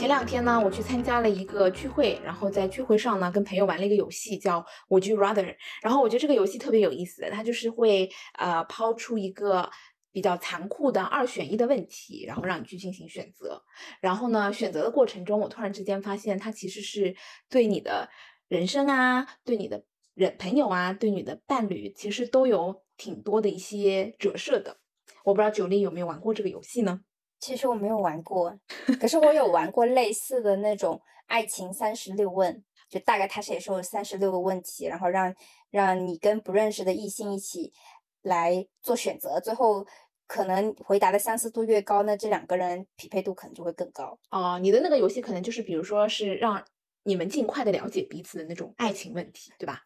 [0.00, 5.54] 前两天呢，我去参加了一个聚会，然后在聚会上呢，跟朋友玩了一个游戏，叫 Would You Rather。
[5.82, 9.68] 然后我觉得这个游戏特别有意思，它就是会呃抛出一个
[10.10, 13.62] 比较残酷的二选一的问题，然后让你去进行选择。
[14.00, 17.14] 然后呢，选择的过程中，我突然之间发现，它其实是
[17.50, 18.08] 对你的
[18.48, 24.78] 人生啊，对你的人朋友啊，对你的伴侣，其实都有挺多的一些折射的。
[25.24, 27.02] 我不知道九力有没有玩过这个游戏呢？
[27.40, 28.54] 其实我没有玩过，
[29.00, 35.34] 可是我有玩过类似的那种爱情三十六问，就大概它是也是有三十六个问题，然后让
[35.70, 37.72] 让你跟不认识的异性一起
[38.20, 39.86] 来做选择，最后
[40.26, 44.18] 可能回答的相似度越高，那这两个人匹配度可能就会更高。
[44.30, 46.62] 哦，你的那个游戏可能就是比如说是让
[47.04, 49.82] 你们尽快的了解彼此的那种爱情问题，对吧？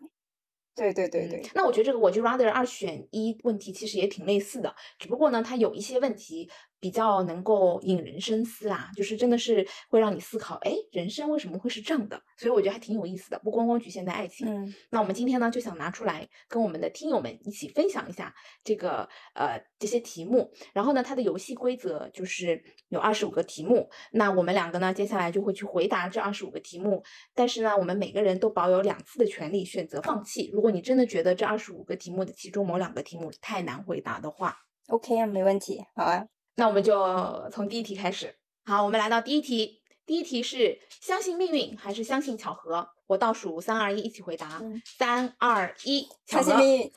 [0.75, 6.51] 对对对对，那我觉得这个我就 rather 二选一问题其实也挺类似的，只不过呢，它有一些问题。
[6.85, 12.23] 比较能够引人深思啊，就是真的是会让你思考，哎，人生为什么会是这样的？
[12.37, 14.47] 所以我觉得还挺有意思的，不光光局限在爱情。
[14.47, 20.53] 嗯，那我们今天呢，就想拿出来跟我们的听友们一起分享一下这个呃这些题目。
[20.75, 27.03] 然后呢，它的游戏规则就是有二十五个题目，那我们两个呢，接下来就会去回答这二十五个题目。
[27.35, 30.51] 但是呢，我们每个人都保有两次的权利选择放弃。
[30.53, 34.55] 如果你真的觉得这二十五个题目的其中某两个题目太难回答的话
[34.89, 36.27] ，OK 啊，没问题，好啊。
[36.57, 38.35] 那我们就从第一题开始。
[38.65, 39.83] 好，我们来到第一题。
[40.07, 42.87] 第一题是相信命运还是相信巧合？
[43.07, 44.63] 我倒数三二一，一起回答。
[44.99, 46.93] 三二一，相信命运。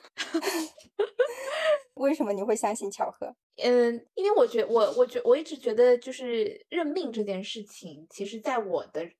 [1.94, 3.34] 为什么你会相信巧合？
[3.56, 9.10] 嗯，因为我觉我我觉我一直觉得就是认命这件事情，其实在我的。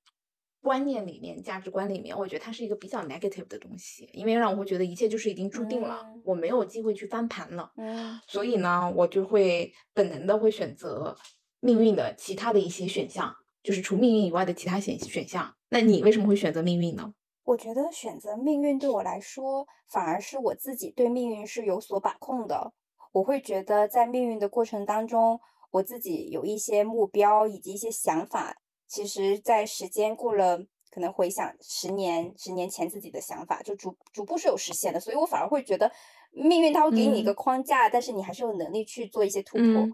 [0.61, 7.71] 观念里面，价值观里面，我觉得它是一个比较 negative 的东西，因为让我会觉得一切就是已经注定了，我没有机会去翻盘了。
[7.77, 11.15] 嗯，所以呢，我就会本能的会选择
[11.59, 13.33] 命运的其他的一些选项，
[13.63, 15.55] 就是除命运以外的其他选选项。
[15.69, 17.13] 那你为什么会选择命运呢？
[17.45, 22.73] 我觉得选择命运对我来说，反而是我自己对命运是有所把控的。
[23.13, 25.39] 我会觉得在命运的过程当中，
[25.71, 28.57] 我自己有一些目标以及一些想法。
[28.89, 30.57] 其实，在时间过了，
[30.89, 34.99] 可能回想十年、十年前自己的想法，就逐逐步是有实现的。
[34.99, 35.91] 所以我反而会觉得，
[36.31, 39.87] 命运它会给你一个框架，但是你还是有能力去做一些突破。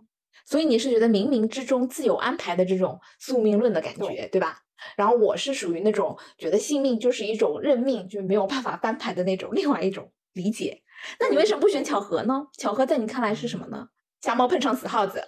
[0.46, 4.62] 所以你是觉得冥冥之中自有安排的这种宿命论的感觉，对吧？
[4.96, 10.82] 然后我是属于那种觉得性命就是一种认命，就没有办法翻盘的那种另外一种理解。
[11.20, 12.48] 那你为什么不选巧合呢？
[12.58, 13.90] 巧合在你看来是什么呢？
[14.22, 15.22] 瞎猫碰上死耗子。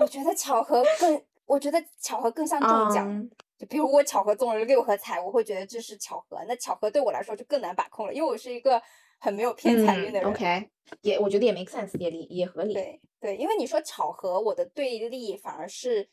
[0.00, 1.22] 我觉得巧合更。
[1.46, 6.38] 我觉得巧合更像中奖，就比如我巧合中了六合彩，我会觉得这是巧合。
[6.48, 8.80] 那巧合对我来说就更难把控了，因为我是一个
[9.18, 10.28] 很没有偏财运的人。
[10.28, 10.70] OK，
[11.02, 12.74] 也我觉得也 make sense，也理也合理。
[12.74, 16.08] 对对，因为你说巧合，我的对立反而是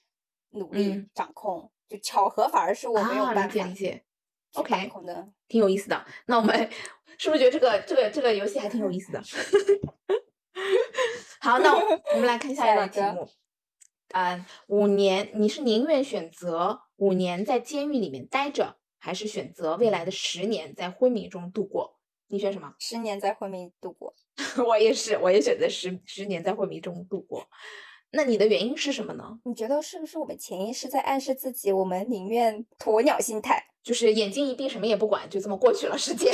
[0.51, 4.03] 努力掌控，就巧合反而是我没有办法理解。
[4.55, 6.05] OK，的挺有意思的。
[6.25, 6.69] 那我们
[7.17, 9.21] 是不是觉得这个这个这个游戏还挺有意思的？
[11.39, 13.25] 好，那我们来看下一道题目。
[14.13, 21.97] 嗯，五年，你是宁愿选择五年在监狱里面待着，还是选择未来的十年在昏迷中度过？
[22.27, 22.73] 你选什么？
[22.79, 24.13] 十年在昏迷度过。
[24.67, 27.47] 我也是，我也选择十十年在昏迷中度过。
[28.11, 29.39] 那你的原因是什么呢？
[29.45, 36.33] 你觉得是不是我们潜意识在暗示自己，我们宁愿鸵鸟心态，就是眼睛一闭，什么也不管，就这么过去了时间？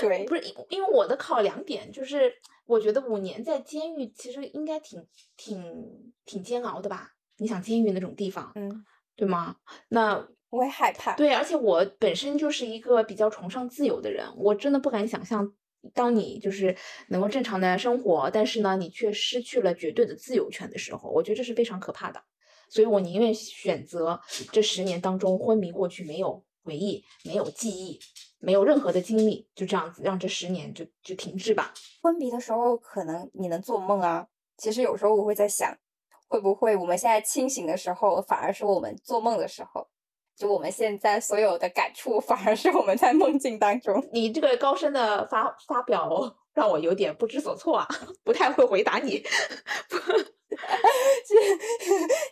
[0.00, 2.32] 对，不是，因为我的考量点就是。
[2.68, 7.12] 我觉得五年在监狱其实应该挺挺挺煎熬的吧？
[7.36, 9.54] 你想监狱那种地方，嗯，对吗？
[9.90, 11.14] 那我也害怕。
[11.14, 15.54] 对，而且我本身就是一个比较崇尚自由的人，我真的不敢想象，
[15.94, 16.76] 当你就是
[17.10, 22.20] 能够正常的生活，但是呢，你却失去了绝对的自由权的时候，我觉得这是非常可怕的。
[22.68, 24.20] 所以我宁愿选择
[24.50, 28.00] 这十年当中昏迷过去，没有回忆，没有记忆。
[28.38, 31.72] 没有任何的经历，就这样子让这十年就就停滞吧。
[32.02, 34.26] 昏迷的时候，可能你能做梦啊。
[34.56, 35.76] 其实有时候我会在想，
[36.28, 39.88] 会不会我们现在清醒的时候，反而是我们做梦的时候？
[40.36, 44.06] 就我们现在所有的感触，反而是我们在梦境当中。
[44.12, 47.88] 你这个高深的发发表，让我有点不知所措啊，
[48.22, 49.22] 不太会回答你。
[51.26, 51.36] 就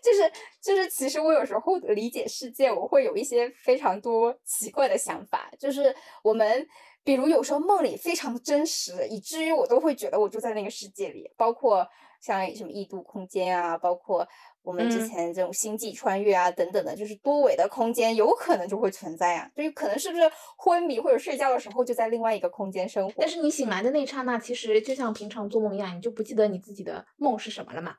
[0.03, 5.51] 就是就是，其实我有时候理解世界，我会有一些非常多奇怪的想法。
[5.59, 6.67] 就是我们，
[7.03, 11.31] 比如有时候梦里非常的真实，以至于我都会觉得我住在那个世界里。
[11.37, 11.87] 包括
[12.21, 14.27] 像什么异度空间啊，包括
[14.63, 19.51] 我们之前这种星际穿越啊等等的，就是多维的空间有可能就会存在啊。
[19.55, 20.23] 就有可能是不是
[20.57, 23.15] 昏迷或者睡觉的时候就在另外一个空间生活？
[23.19, 27.95] 但是你醒来的那一刹那，其实就像平常做梦一样，你就不记得你自己的梦是什么了嘛。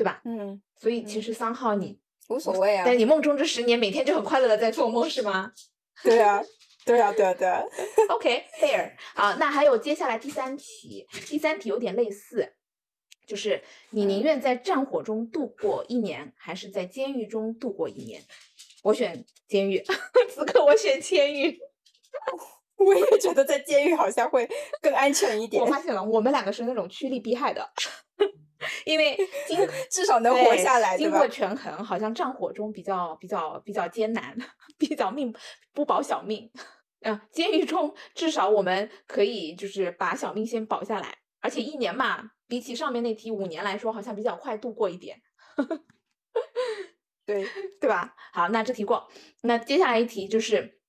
[0.00, 0.22] 对吧？
[0.24, 2.00] 嗯，所以其实三号你
[2.30, 2.84] 无所谓啊。
[2.86, 5.52] 但你梦中这十年每天就很快乐的在做梦是吗？
[6.02, 6.42] 对啊，
[6.86, 7.62] 对啊，对啊，对啊。
[8.08, 12.54] OK，fair、好，那还有接下来第三题，第三题有点类似，
[13.26, 18.22] 就是你宁愿在战火中度过一年，还是在监狱中度过一年？
[18.82, 19.84] 我选监狱，
[20.34, 21.58] 此刻我选监狱。
[22.78, 24.48] 我也觉得在监狱好像会
[24.80, 27.70] 更安全一点我，发现了，我们两个是那种趋利避害的，
[28.84, 29.16] 因为
[29.46, 29.58] 经
[29.90, 31.26] 至少能活下来，经过？
[31.28, 34.36] 权衡，好像战火中比较比较比较艰难，
[34.78, 35.34] 比较命
[35.72, 36.50] 不保小命。
[37.02, 45.18] 嗯、监狱中至少我们可以就是把小命先保下来，而且一年嘛，比起上面那题五年来说，好像比较快度过一点，
[47.24, 47.46] 对，
[47.80, 48.14] 对吧？
[48.32, 49.08] 好，那这题过。
[49.42, 50.80] 那接下来一题就是，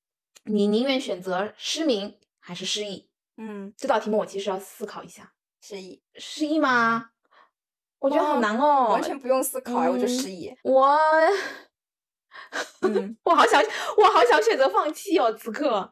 [0.44, 3.10] 你宁愿选择失明还是失忆？
[3.38, 7.12] 嗯，这道题目我其实要思考一下，失忆，失忆吗？
[8.02, 10.52] 我觉得好难哦，完全不用思考，我就嗯失忆。
[10.64, 10.98] 我
[12.82, 13.62] 嗯， 我好想，
[13.98, 15.92] 我好想选择放弃哦，此刻。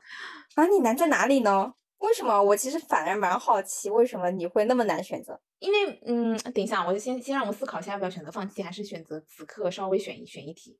[0.55, 1.73] 啊，你难在哪里呢？
[1.99, 2.41] 为什么？
[2.41, 5.39] 我其实反而蛮好奇，为什么你会那么难选择？
[5.59, 10.79] 因为，嗯，等一下，我就先先让我思考一下，要不要选择放弃，还是选择此刻稍微选一选一题。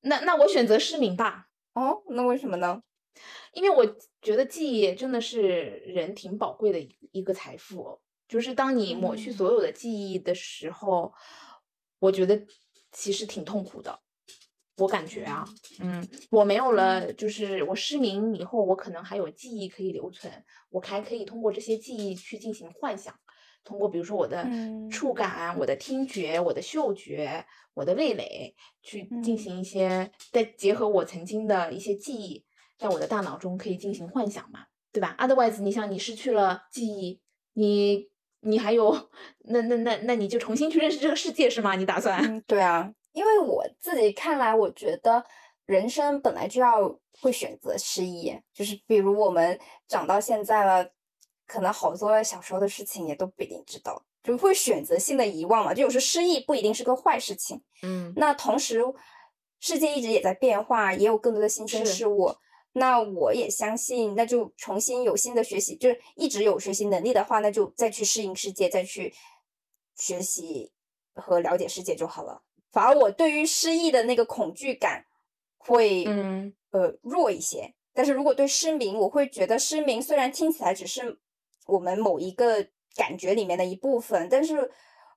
[0.00, 2.82] 那那我选择失明吧，哦，那为什么呢？
[3.52, 3.86] 因为我
[4.22, 8.00] 觉得记忆真的是人挺宝贵的一一个财富哦。
[8.28, 9.34] 就是当你抹去嗯。
[9.34, 11.12] 所有的记忆的时候，
[11.98, 12.46] 我觉得
[12.92, 14.00] 其实挺痛苦的。
[14.76, 15.44] 我感觉啊，
[15.80, 23.12] 嗯，我没有了，就是我失明以后，我可能还有记忆可以留存，我还可以通过这些记忆去进行幻想，
[23.64, 24.88] 通过比如说我的嗯。
[24.88, 27.44] 触感、我的听觉、我的嗅觉、
[27.74, 29.38] 我的味蕾，去进嗯。
[29.38, 32.44] 行一些，再结合我曾经的一些记忆，
[32.78, 37.20] 在我的大脑中可以进行幻想嘛，对吧？Otherwise，你想你失去了记忆，
[37.54, 38.08] 你
[38.40, 38.92] 你还有
[39.44, 41.74] 那那那那你就重新去认识这个世界是吗？
[41.74, 42.22] 你打算？
[42.24, 45.24] 嗯，对啊，因为我自己看来，我觉得
[45.66, 50.88] 人生本来就要会选择失忆，就是比如我们长到现在了，
[51.46, 55.74] 可能好多小时候的事情也都不一定知道，就会选择性的遗忘嘛。
[55.74, 57.60] 就有时候失忆不一定是个坏事情。
[57.82, 58.80] 嗯那同时，
[59.60, 62.32] 世界一直也在变化，也有更多的新鲜事物。
[62.72, 69.12] 那我也相信，那就重新有新的学习，就是一直有学习能力的话，那就再去适应世界，再去
[69.96, 70.72] 学习
[71.14, 72.42] 和了解世界就好了。
[72.70, 75.06] 反而我对于失忆的那个恐惧感
[75.56, 81.18] 会嗯呃弱一些，但是如果对失明，我会觉得失明虽然听起来只是
[81.66, 84.70] 我们某一个感觉里面的一部分，但是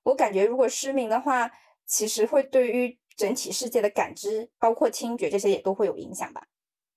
[0.04, 1.50] 我感觉如果失明的话，
[1.86, 6.48] 其实会对于整体世界的感知，包括听觉这些也都会有影响吧。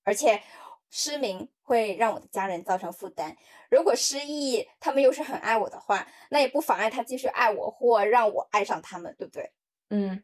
[0.06, 0.40] 而且
[0.88, 3.36] 失明会让我的家人造成负担，
[3.68, 9.50] 如果失忆，他们又是很爱我的话，那也不妨碍他继续爱我或让我爱上他们，对不对？
[9.90, 10.22] 嗯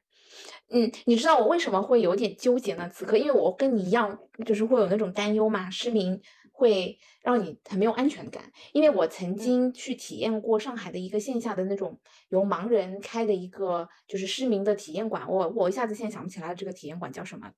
[0.71, 2.89] 嗯，你知道我为什么会有点纠结呢？
[2.89, 8.45] 此刻，因为我跟你一样，就是会有那种担忧嘛，失明会让你很没有安全感。
[8.73, 17.51] 因为我曾经去体验过上海的一个线下的那种由盲人开的一个就是失明的体验馆，我我一下子现在想不起来这个体验馆叫什么。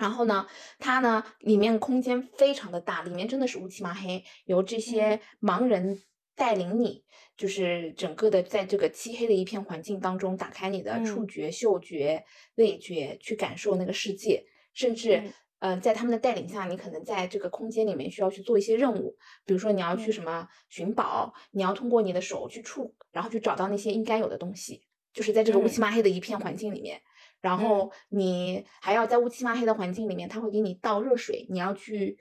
[0.00, 0.46] 然后呢，
[0.78, 6.02] 它呢里面空间非常的大，里面真的是乌漆麻黑，由这些盲人
[6.34, 7.04] 带领你，
[7.36, 12.24] 就是整个的在这个漆黑的一片环境当中，打开你的触嗯觉、嗅觉、
[12.56, 15.18] 味觉，去感受那个世界，甚至。
[15.18, 24.80] 嗯呃，在他们的带领下，你可能在这个空间里面需要去做一些任务，比如说你要去嗯什么寻宝，你要通过你的手去触，然后去找到那些应该有的东西，
[25.12, 27.02] 就是在这个乌嗯漆麻黑的一片环境里面。
[27.40, 32.18] 然后你还要在乌漆嘛黑的环境里面，他会给你倒热水，你要去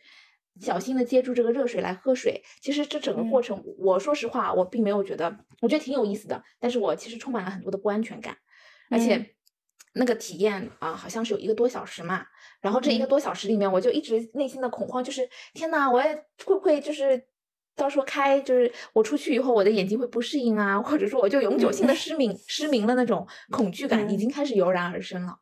[0.60, 2.42] 小心的接住这个热水来喝水。
[2.62, 8.38] 其实这整个过嗯程，我说实话，我并没有觉得，我觉得挺有意思的，但是我其实充满了很多的不安全感，
[8.90, 9.16] 而且。
[9.16, 9.26] 嗯
[9.94, 12.24] 那个体验啊、好像是有一个多小时嘛，
[12.62, 17.26] 然后这一个嗯多小时里面，我就一直内心的恐慌就是，天呐，我也会不会就是
[17.80, 25.34] 到时候开，就是我出去以后，我的眼睛会不适应啊，或者说我就永久性的失明，失明了那种恐惧感已嗯经开始油然而生了，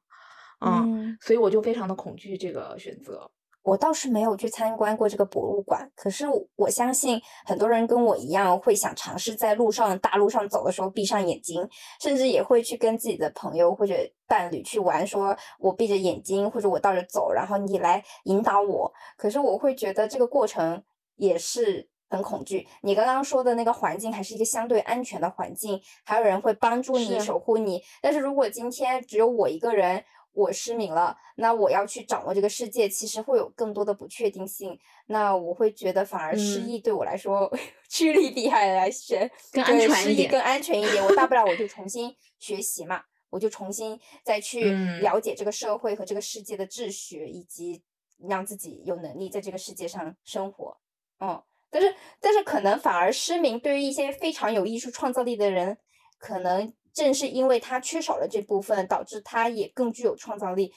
[0.65, 3.29] 嗯，嗯，所以我就非常的恐惧这个选择。
[3.63, 11.67] 我倒是没有去参观过这个博物馆，可是我我相信很多人跟我一样会想尝试在路上大路上走的时候闭上眼睛，
[11.99, 13.93] 甚至也会去跟自己的朋友或者
[14.25, 18.89] 伴侣去玩，说我闭着眼睛或者我倒着走，然后你来引导我。
[19.17, 20.81] 可是我会觉得这个过程
[21.17, 22.67] 也是很恐惧。
[22.81, 27.83] 你刚刚说的那个环境还是一个相对安全的环境，还有人会帮助你、守护你。
[28.01, 34.77] 但是如果今天只有我一个人，我失明了，那我要去掌握这个世界，其实会有更多的不确定性。
[35.07, 37.51] 那我会觉得，反而失嗯忆对我来说，
[37.89, 41.03] 趋利避害来选，更安对失忆全一点更安全一点。
[41.03, 44.71] 我大不了我就重新 学习嘛，我就重新再去
[45.01, 47.81] 了解这个社会和这个世界的秩序，以及
[48.29, 50.77] 让自己有能力在这个世界上生活。
[51.19, 55.77] 嗯，但是但是可能反而失明对于一些非常有艺术创造力的人，
[56.17, 60.73] 可能正是因为他缺少了这部分，导致他也更具有创造力。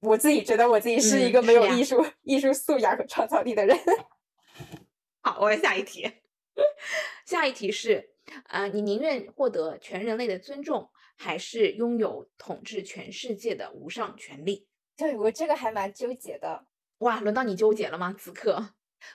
[0.00, 3.78] 我自己觉得我自己是一个没有艺术艺术素养和创造力的人。
[5.22, 6.10] 好，我下一题。
[7.24, 8.10] 下一题是，
[8.48, 14.66] 呃，你宁愿获得全人类的尊重，还是拥有统治全世界的无上权利？
[14.96, 16.66] 对我这个还蛮纠结的。
[16.98, 18.14] 哇，轮到你纠结了吗？
[18.18, 18.74] 此刻，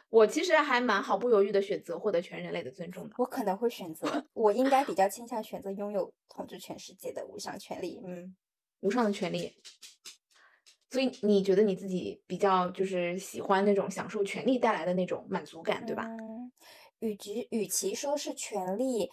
[0.10, 3.16] 我其实还蛮毫不犹豫的选择获得全人类的尊重的。
[3.18, 8.02] 我可能会选择，我应该比较倾向选择拥有统治全世界的无上权利。
[8.06, 8.36] 嗯，
[8.82, 9.56] 无上的权利。
[10.90, 16.04] 所以你觉得你自己比较就是喜欢那种享受权利带来的那种满足感，对吧？
[16.06, 16.52] 嗯，
[17.00, 19.10] 与其与其说是权利，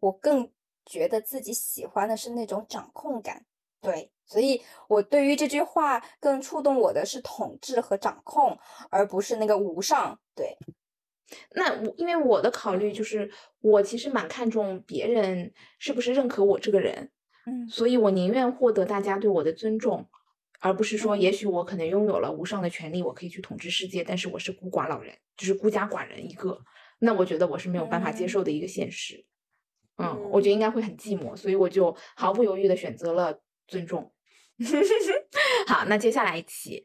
[0.00, 0.52] 我更
[0.84, 3.46] 觉得自己喜欢的是那种掌控感。
[3.80, 8.58] 对，所以我对于这句话更触动我的是统治和掌控，
[8.90, 10.18] 而不是那个无上。
[10.34, 10.56] 对，
[11.54, 17.10] 那我因为我的考虑就是，我其实蛮看重别人是不是认可我这个人，
[17.46, 20.08] 嗯，所以我宁愿获得大家对我的尊重。
[20.62, 26.60] 而不是说，也许我可能拥有了无上的权利，我可以去统治世界，但是我是孤寡老人，就是孤家寡人一个，
[26.98, 29.24] 那我觉得我是没有办法接受的一个现实。
[29.96, 34.12] 嗯，我觉得应该会很寂寞，所以我就毫不犹豫的选择了尊重。
[35.66, 36.84] 好，那接下来一题，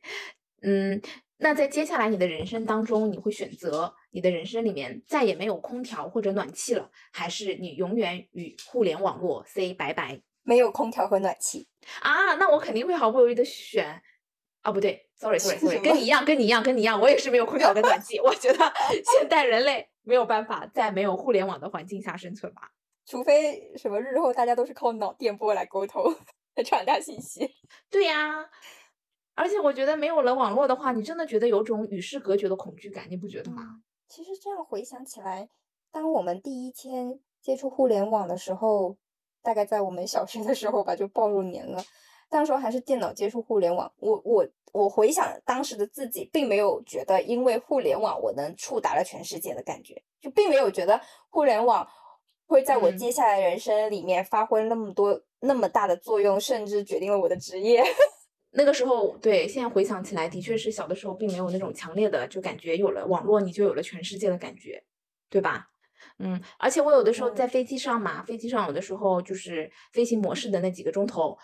[0.62, 1.02] 嗯，
[1.38, 10.22] 那在接下来你的人生当中，你会选择你的人生里面再也没有空调或者暖气了，还是你永远与互联网络 say 拜拜？
[10.44, 11.68] 没有空调和暖气
[12.02, 14.02] 啊，那我肯定会毫不犹豫的选，
[14.62, 18.20] 啊不对，sorry sorry sorry，跟你一样，跟你一样，跟你一样，我也是没有空调跟暖气。
[18.20, 18.74] 我觉得
[19.04, 22.72] 现代人类没有办法在没有互联网的环境下生存吧，
[23.06, 26.16] 除非什么日后大家都是靠脑电波来沟通、来
[26.64, 27.50] 传达信息。
[27.90, 28.50] 对呀，
[29.36, 33.82] 而且我觉得没有了网络的话，你真的觉得有种与世隔绝的恐惧感，你不觉得吗？
[34.08, 35.50] 其实这样回想起来，
[35.92, 38.98] 当我们第一天接触互联网的时候。
[39.46, 41.80] 大概在我们小学的时候吧，就暴露年了。
[42.32, 44.44] 那时候还是电脑接触互联网，我我
[44.74, 51.88] 我回想当时的自己，并没有觉得因为互联网我能触达了全世界的感觉，就并没有觉得互联网
[52.48, 57.84] 会在我接下来人生里面发挥那么多那么大的作用，甚至决定了我的职业。
[58.58, 64.82] 那个时候，对，现在回想起来，的确是小的时候并没有那种强烈的就感觉有了网络你就有了全世界的感觉，
[65.30, 65.68] 对吧？
[66.20, 71.38] 嗯，而且我有的时候在飞机上嘛，飞机上有的时候就是飞行模式的那几个钟头，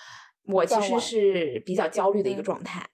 [0.46, 2.88] 我其实是比较焦虑的一个状态。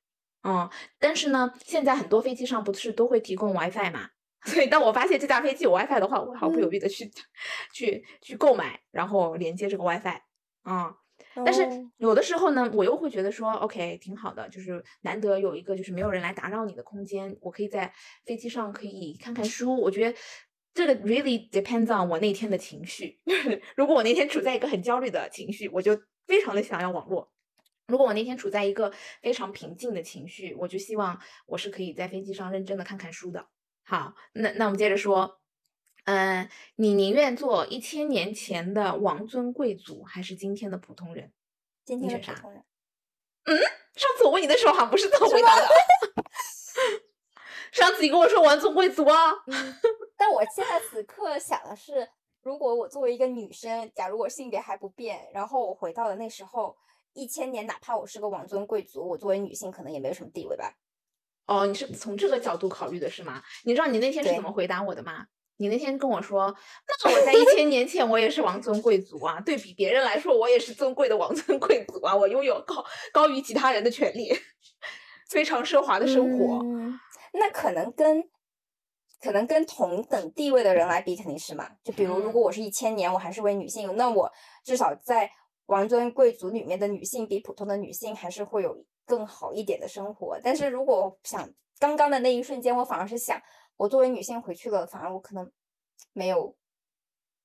[0.44, 4.10] 嗯，但是呢，现在很多飞机上不是都会提供 WiFi 嘛，
[4.46, 7.12] 所以当我发现这架飞机有 WiFi 的话，我会毫不犹豫的去
[7.74, 10.22] 去去购买，然后连接这个 WiFi。
[10.70, 10.94] 嗯，
[11.46, 11.66] 但是
[11.98, 17.94] 有的时候呢，我又会觉得说，OK，挺好的，就是难得有一个就是没有人来打扰你的空间，我可以在
[18.26, 20.18] 飞机上可以看看书，我觉得。
[20.74, 23.20] 这个 really depends on 我那天的情绪。
[23.76, 27.28] 如果我那天处在一个很焦虑的情绪，我就非常的想要网络；
[27.88, 28.94] 如果我那天处在一个
[29.24, 33.48] 非常平静的情绪，我就希望我是可以在飞机上认真的看看书的。
[33.84, 35.40] 好，那那我们接着说，
[36.08, 36.48] 嗯，
[36.78, 41.34] 你宁愿做一千年前的王尊贵族，还是今天的普通人？
[41.84, 42.64] 今天的普通人。
[43.44, 43.58] 嗯，
[43.94, 45.68] 上次我问你的时候好像不是这么回答的。
[47.74, 49.34] 上次你跟我说王尊贵族啊。
[50.16, 52.08] 但我现在此刻想的是，
[52.42, 56.78] 如果我作为一个女生，假如我性别还不变，然后我回到了那时候，
[57.12, 60.74] 一千年，哪怕我是个王尊贵族，我作为女性可能也没有什么地位吧。
[61.48, 63.44] 哦，你是从这个角度考虑的是吗？
[63.66, 65.28] 你知道你那天是怎么回答我的吗？
[65.58, 66.56] 你那天跟我说，
[67.04, 74.32] 那我在一千年前我也是王尊贵族啊，对比别人来说，我也是尊贵的王尊贵族啊，我拥有高高于其他人的权利，
[75.30, 76.64] 非常奢华的生活。
[77.34, 78.30] 那可能跟。
[79.20, 81.68] 可能跟同等地位的人来比，肯定是嘛。
[81.84, 84.32] 就比如，如果我是一千年，我还是位女性，那我
[84.64, 85.28] 至少在
[85.66, 90.40] 王尊贵族里面的女性，比普通的女性还是会有更好一点的生活。
[90.44, 91.50] 但是如果想
[91.80, 93.42] 刚刚的那一瞬间，我反而是想，
[93.78, 95.52] 我作为女性回去了，反而我可能
[96.14, 96.56] 没有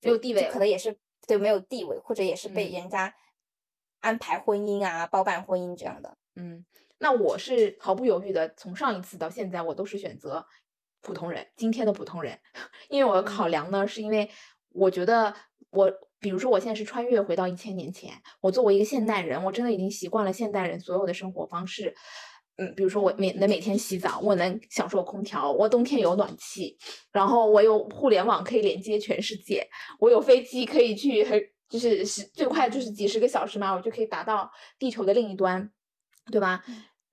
[0.01, 3.15] 没有地位，可能也是对没有地位，或者也是被人家
[4.01, 6.17] 安排婚姻啊、包办婚姻这样的。
[6.35, 6.65] 嗯，
[6.99, 10.47] 那我是毫不犹豫的，从上一次到现在，我都是选择。
[11.05, 12.39] 普通人，今天的普通人，
[12.89, 14.31] 因为我的考量呢，是因为
[14.69, 15.35] 我觉得
[15.71, 21.93] 我，比如说我现在是穿越回到一千年前，我作为一个现代人，我真的已经习惯了现代人所有的生活方式，
[22.57, 26.77] 嗯，比如说我每能每天洗澡，我能享受空调，我冬天有暖气，
[27.11, 29.67] 然后我有互联网可以连接全世界，
[29.99, 31.25] 我有飞机可以去
[31.69, 35.71] 就是十最快就是几十个小时嘛，我就可以达到地球的另一端，
[36.31, 36.63] 对吧？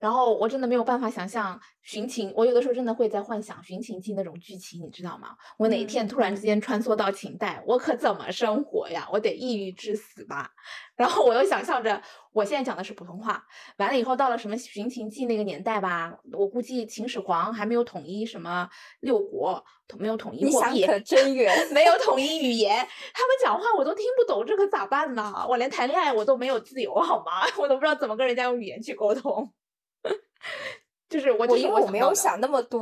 [0.00, 5.36] 然后我真的没有办法想象寻秦，我有的时候真的会在幻想寻秦记那种剧情，你知道吗？
[5.58, 9.06] 我哪一天突然之间穿梭到秦代，我可怎么生活呀？
[9.12, 10.50] 我得抑郁致死吧？
[10.96, 12.02] 然后我又想象着，
[12.32, 13.44] 我现在讲的是普通话，
[13.76, 18.66] 完了以后到了什么寻秦记那个年代吧，我估计秦始皇还没有统一什么
[19.00, 19.62] 六国，
[19.98, 22.76] 没有统一货币，可真远， 没有统一语言，
[23.12, 25.46] 他们讲话我都听不懂，这可咋办呢？
[25.46, 27.42] 我连谈恋爱我都没有自由，好吗？
[27.60, 29.52] 我都不知道怎么跟人家用语言去沟通。
[31.08, 32.80] 就是我，因为我没有想那么多，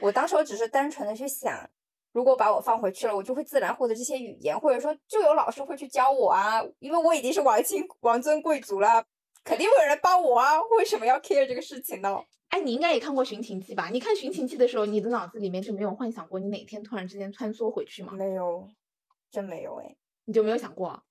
[0.00, 1.68] 我当时我只是单纯的去想，
[2.12, 9.04] 如果把我放回去了，我就会自然获得这些语言，或者说就有老师会去教我啊，因为我已经是王亲王尊贵族了，
[9.44, 12.20] 肯定会有人帮我啊，为什么要 care 这个事情呢？
[12.48, 13.88] 哎，你应该也看过《寻秦记》吧？
[13.92, 18.12] 你看《寻秦记》的时候，你的脑子里面就没有幻想过你哪天突然之间穿梭回去吗？
[18.12, 18.68] 没有，
[19.30, 21.02] 真没有哎，你就没有想过？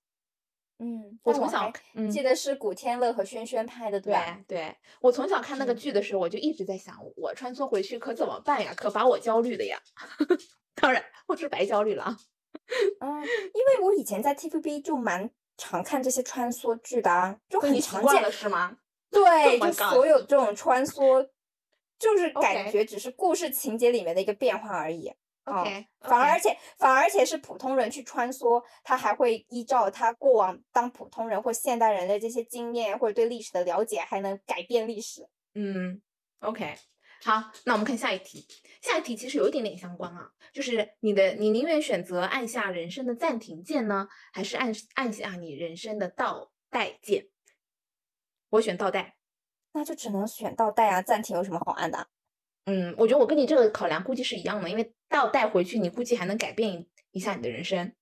[0.78, 1.72] 嗯，我从小
[2.10, 4.40] 记得是古天乐和轩轩拍的，对吧？
[4.46, 8.74] 对，我从小看那个剧的时候，我就一直在想，我穿梭回去可怎么办呀？
[8.76, 9.80] 可把我焦虑的呀！
[10.76, 12.16] 当然，我是白焦虑了。
[13.00, 18.76] 嗯，因为我以前在 TVB 就蛮常看这些穿梭剧的啊，就很常见了是吗？
[19.10, 21.26] 对，就所有这种穿梭，
[21.98, 25.10] 就是感觉只是故事情节里面的一个变化而已。
[25.46, 35.28] OK，反而且反而且是普通人去穿梭，他还会依照他过往当普通人或现代人的这些经验或者对历史的了解，还能改变历史。
[35.54, 36.02] 嗯
[36.40, 36.74] ，OK，
[37.22, 38.44] 好，那我们看下一题。
[38.82, 47.28] 下一题其实有一点点相关啊，就是你的你宁愿选择按下人生的暂停键呢，还是按按下你人生的倒带键？
[48.50, 49.14] 我选倒带，
[49.72, 52.08] 那就只能选倒带啊，暂停有什么好按的？
[52.66, 57.92] 嗯，我觉得我跟你这个考量估计是一样的，因为到带回去，你估计还能改变一下你的人生，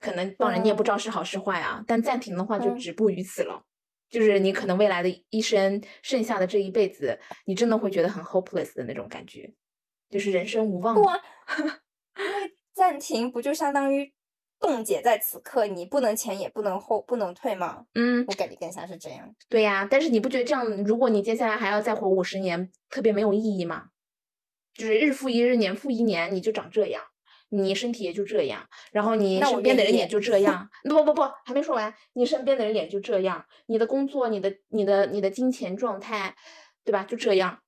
[0.00, 1.84] 可能当然你也不知道是好是坏啊。
[1.86, 3.62] 但暂停的话就止步于此了，
[4.08, 9.52] 就是你可能未来的一生，剩下的这一辈子，你真的会觉得很 hopeless 的那种感觉，
[10.08, 10.94] 就是人生无望。
[10.94, 11.16] 不啊，
[12.18, 14.10] 因为暂停不就相当于
[14.58, 17.84] 冻结在此刻，你不能前也不能后，不能退吗？
[17.92, 19.30] 嗯，我感觉更像是这样。
[19.50, 23.90] 对呀，但是你不觉得这样，如果你接下来还要再活五十年，特别没有意义吗？
[24.76, 27.02] 就是日复一日，年复一年，你就长这样，
[27.48, 30.68] 你身体也就这样，然后你身边的人也就这样。
[30.84, 36.36] 不不不，还没说完，你身边的人也就这样，你的工作、你的、你的、你的金钱状态，
[36.84, 37.04] 对吧？
[37.04, 37.60] 就这样，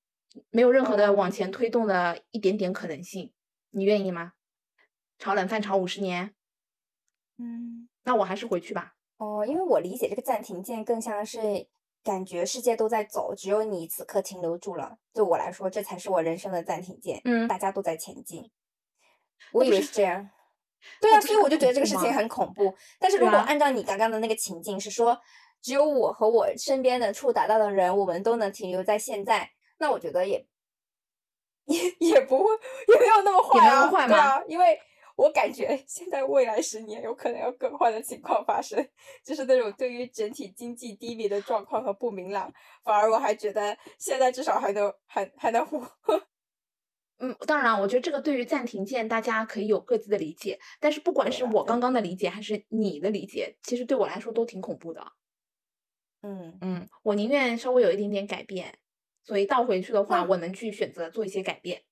[0.51, 3.31] 没有任何的往前推动的一点点可能性，
[3.71, 4.33] 你愿意吗？
[5.17, 6.33] 炒冷饭炒五十年？
[7.37, 8.93] 嗯，那我还是回去吧。
[9.17, 11.67] 哦，因为我理解这个暂停键更像是。
[12.03, 14.97] 感觉世界都在走，只有你此刻停留住了。
[15.13, 17.21] 对我来说，这才是我人生的暂停键。
[17.25, 18.49] 嗯，大家都在前进，
[19.51, 20.29] 我以为是这样。
[21.01, 22.73] 对啊，所以我就觉得这个事情很恐怖。
[22.99, 25.19] 但是如果按照你刚刚的那个情境，是说
[25.61, 30.47] 只有我和我身边的触达到的人，我们都能停留在现在，那我觉得也
[31.65, 32.45] 也也不会，
[32.87, 34.79] 也没有那么坏啊，对啊，因为。
[35.19, 38.87] 我感觉现在未来十年有可能有更坏的情况发生，
[39.21, 42.49] 就是那种对于整体经济低迷的状况和不明朗。
[42.85, 45.85] 反而我还觉得现在至少还能还还能活。
[47.19, 55.05] 嗯，当然，我觉得这个对于暂停键大家可以有各自的理解，但是不管是我刚刚的理解还是你的理解，其实对我来说都挺恐怖的。
[56.21, 58.79] 嗯嗯，我宁愿稍微有一点点改变，
[59.25, 61.83] 所以倒回去的话，我能去选择做一些改变。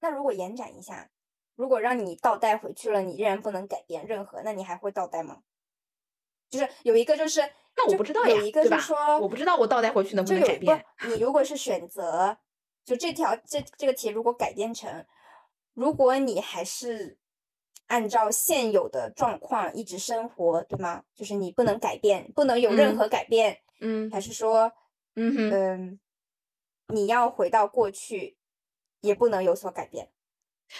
[0.00, 1.10] 那如果延展一下？
[1.60, 5.42] 如果让你倒带回去了，你依然不能改变任何，那你还会倒带吗？
[6.48, 7.42] 就是有一个就是，
[7.76, 10.82] 那我不知道呀，有一个是说，我不知道我倒带回去能不能改变。
[11.06, 12.38] 你如果是选择，
[12.82, 15.04] 就这条这这个题如果改编成，
[15.74, 17.18] 如果你还是
[17.88, 21.04] 按照现有的状况一直生活，对吗？
[21.14, 24.72] 就是你不能改变，不能有任何改变，嗯，还是说，
[25.14, 26.00] 嗯哼，嗯，
[26.86, 28.38] 你要回到过去，
[29.02, 30.10] 也不能有所改变。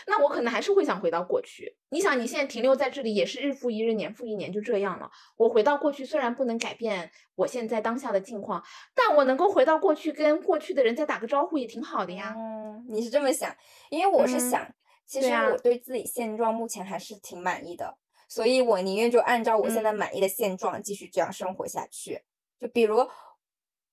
[0.07, 1.77] 那我可能还是会想回到过去。
[1.91, 5.11] 你想，你现在停留在这里也是日复一日，年复一年，就这样了。
[5.37, 8.63] 我回到过去，虽然不能改变我现在当下的境况，
[8.95, 12.35] 但我能够回到过去，跟过去的人再打个招呼，也挺好的呀。
[12.37, 13.55] 嗯，你是这么想？
[13.91, 14.67] 因为我是想，
[15.07, 17.97] 其实我对自己现状目前还是挺满意的，
[18.29, 22.23] 所以我宁愿就按照我现在满意的现状继续这样生活下去。
[22.59, 23.09] 就比如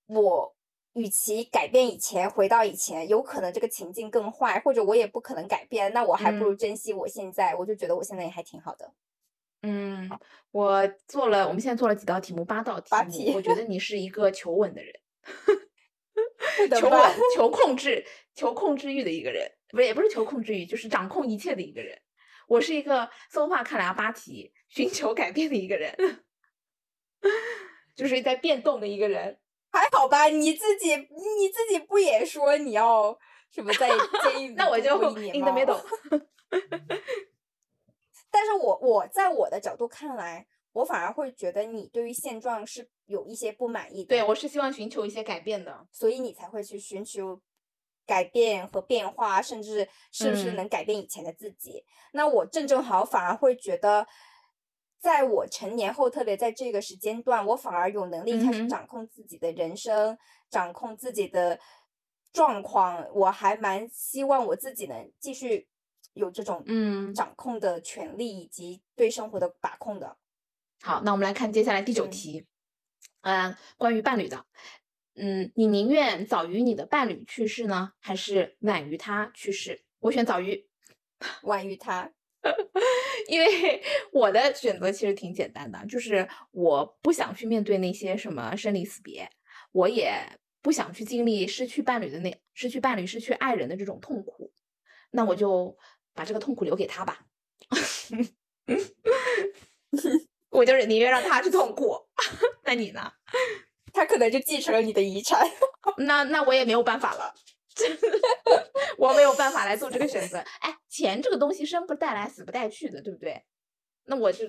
[0.06, 0.54] 我。
[0.98, 7.54] 与其改变以前，回到以前，有可能这个情境更坏，或者我也不可能改变，那我还不如珍惜我现在。
[7.54, 8.92] 我就觉得我现在也还挺好的。
[9.62, 10.10] 嗯，
[10.50, 13.34] 我做了，我们现在做了几道题目，八道题目。
[13.34, 14.94] 我觉得你是一个求稳的人，
[16.80, 21.98] 求稳、求控制、求控制欲的一个人，不是也不是求控制欲，就是掌控一切的一个人。
[22.46, 26.24] 我是一个松话看来八题，寻求改变的一个人。
[27.96, 29.38] 就是在变动的一个人。
[29.70, 33.18] 还好吧，你自己你自己不也说你要
[33.50, 33.88] 什么在
[34.22, 35.82] 监狱那我就度过一年 in the 吗 middle。
[38.30, 45.86] 但是我我在我的角度看来，我反而会觉得你对于现状是有一些不满意的，对，我是希望寻求一些改变的。
[45.90, 47.40] 所以你才会去寻求
[48.06, 51.84] 改变和变化，甚至是不是嗯能改变以前的自己。
[52.12, 54.06] 那我正正好反而会觉得，
[55.00, 60.18] 在我成年后，特别在这个时间段，我反而有能力开始掌控自己的人生，
[60.50, 61.58] 掌控自己的
[62.32, 63.08] 状况。
[63.14, 65.68] 我还蛮希望我自己能继续
[66.14, 67.14] 有这种嗯。
[67.14, 70.16] 掌控的权利以及对生活的把控的。
[70.82, 72.10] 好，那我们来看接下来第九嗯。
[72.10, 72.46] 题，
[73.22, 74.44] 嗯、关于伴侣的，
[75.14, 79.84] 嗯，你宁愿早于你的伴侣去世呢，还是晚于他去世？
[80.00, 80.68] 我选早于，
[81.42, 82.12] 晚于他，
[83.28, 89.28] 因为我的选择其实挺简单的，就是我不想去面对那些什么生离死别，
[89.72, 90.14] 我也
[90.62, 94.52] 不想去经历失去伴侣的那失去伴侣、失去爱人的这种痛苦，
[95.10, 95.76] 那我就
[96.14, 97.26] 把这个痛苦留给他吧。
[100.50, 101.94] 我就是宁愿让他去痛苦，
[102.64, 103.12] 那你呢？
[103.92, 105.46] 他可能就继承了你的遗产。
[105.98, 107.34] 那那我也没有办法了，
[108.98, 110.38] 我没有办法来做这个选择。
[110.60, 113.44] 哎，钱这个东西生不带来，死不带去的，对不对？
[114.04, 114.46] 那我就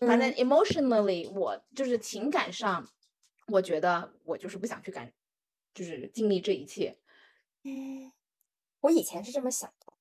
[0.00, 2.88] 反正嗯 emotionally，我就是情感上，
[3.48, 5.12] 我觉得我就是不想去感，
[5.74, 6.98] 就是经历这一切。
[7.64, 8.12] 嗯，
[8.80, 9.92] 我以前是这么想的，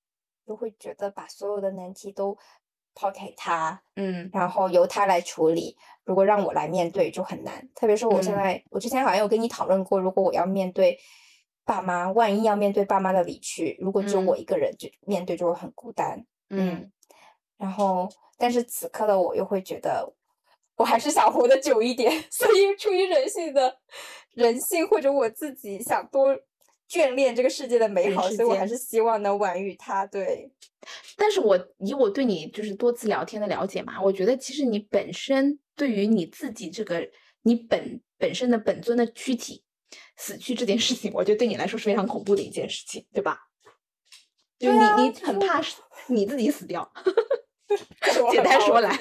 [0.45, 2.37] 就会觉得把所有的难题都
[2.93, 5.77] 抛给他，嗯然后由他来处理。
[6.03, 10.99] 如果让我来面对就很难，特别是我现嗯在，我之前好像有跟你讨论过，如果我要面对
[11.65, 16.25] 爸妈，万一要面对爸妈的离去，如果只有我嗯一个人就面对就会很孤单。
[16.49, 16.91] 嗯
[17.57, 20.11] 然后，但是此刻的我又会觉得，
[20.75, 23.77] 我还是想活得久一点， 所以出于人性的
[24.33, 26.35] 人性，或者我自己想多
[26.89, 30.05] 眷恋这个世界的美好，所以我还是希望能晚于他。
[30.07, 30.51] 对，
[31.15, 37.07] 但是我以我对你就是多次聊天的了解嘛，我觉得其实你本身对于你自己这个
[37.43, 39.63] 你本本身的本尊的躯体
[40.15, 43.47] 死去这件事情，我觉得对你来说是非常恐怖的一件事情，对吧？
[44.59, 46.91] 就你你很怕是你自己死掉，
[48.31, 48.95] 简单说来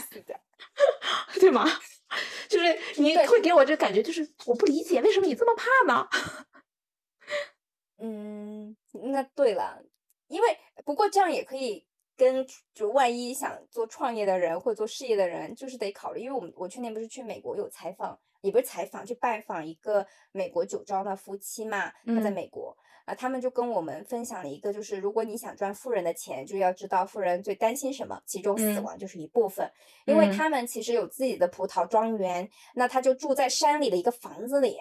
[1.39, 1.67] 对吗？
[2.49, 6.09] 就是你会给我这感觉，就是我不理解为什么你这么怕呢？
[8.03, 8.75] 嗯，
[9.13, 9.85] 那对了，
[10.29, 22.77] 因为不过这样也可以跟就万一想做创业的人或者做事业的人，就是得考虑，因为我们我去年不是去美国有采访，也不是采访，去拜访一个美国酒庄的夫妻嘛，他在嗯美国。
[23.07, 29.69] 啊，他们就跟我们分享了一个，就是如果你想赚富人的钱，就要知道富人最担心什么，其中死嗯亡就是一部分。
[30.05, 34.77] 因为嗯他们其实有自己的葡萄庄园，那他就住在山里的一个房子里。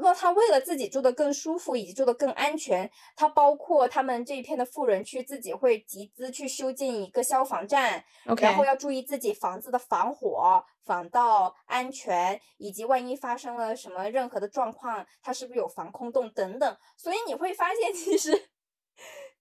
[0.00, 8.04] 那他为了自己住得更舒服以及住得更安全，他包括他们这一片的富人区自己会集资去修建一个消防站
[8.40, 16.76] 然后要注意自己房子的防火、防盗、安全，以及万一发生了什么任何的状况，它是不是有防空洞等等。
[16.96, 18.50] 所以你会发现，其实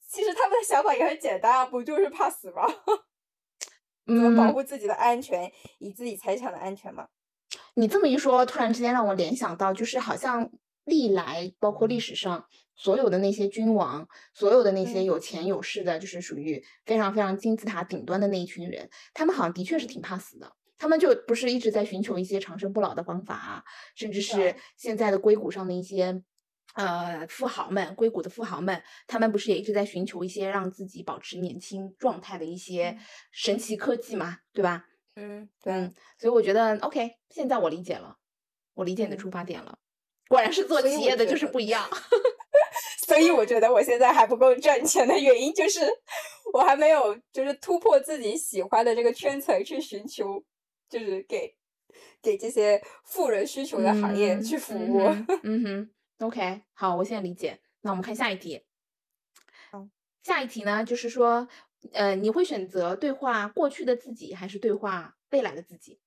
[0.09, 2.65] 其实他们的想法也很简单啊，不就是怕死吗？
[4.07, 7.09] 怎么保嗯，护自己的安全，以自己财产的安全嘛？
[7.79, 10.49] 你这么一说，突然之间让我联想到，就是好像
[10.85, 12.43] 历来包括历史上
[12.75, 20.51] 所有的那些君王，所有的那些嗯有钱有势的，就是属于非常非常金字塔顶端的那一群人，他们好像的确是挺怕死的。
[20.79, 23.63] 他们就不是一直在寻求一些长生不老的方法啊，
[23.95, 26.23] 甚至是现在的硅谷上的一些
[26.73, 32.99] 呃富豪们，硅谷的富豪们，他们不是也一直在寻求一些让自己保持年轻状态的一些嗯
[33.31, 34.85] 神奇科技嘛，对吧？
[35.19, 38.17] 嗯，嗯，所以我觉得 OK，现在我理解了，
[38.75, 39.79] 我理解你的出嗯发点了。
[40.29, 41.89] 果然是做企业的就是不一样。
[43.07, 45.81] 所以我觉得我现在还不够赚钱的原因，就是
[46.53, 50.43] 我还没有就是突破自己喜欢的这个圈层去寻求，
[50.89, 51.55] 就是给
[52.21, 54.99] 给这些富人需求的行业去服务。
[54.99, 57.59] 嗯 哼嗯哼，OK，好，我现在理解。
[57.81, 58.63] 那我们看下一题。
[59.71, 59.87] 好
[60.21, 61.47] 下一题呢，就是说，
[61.93, 65.99] 呃，你会选择对话过去的自己，还是对话未来的自己？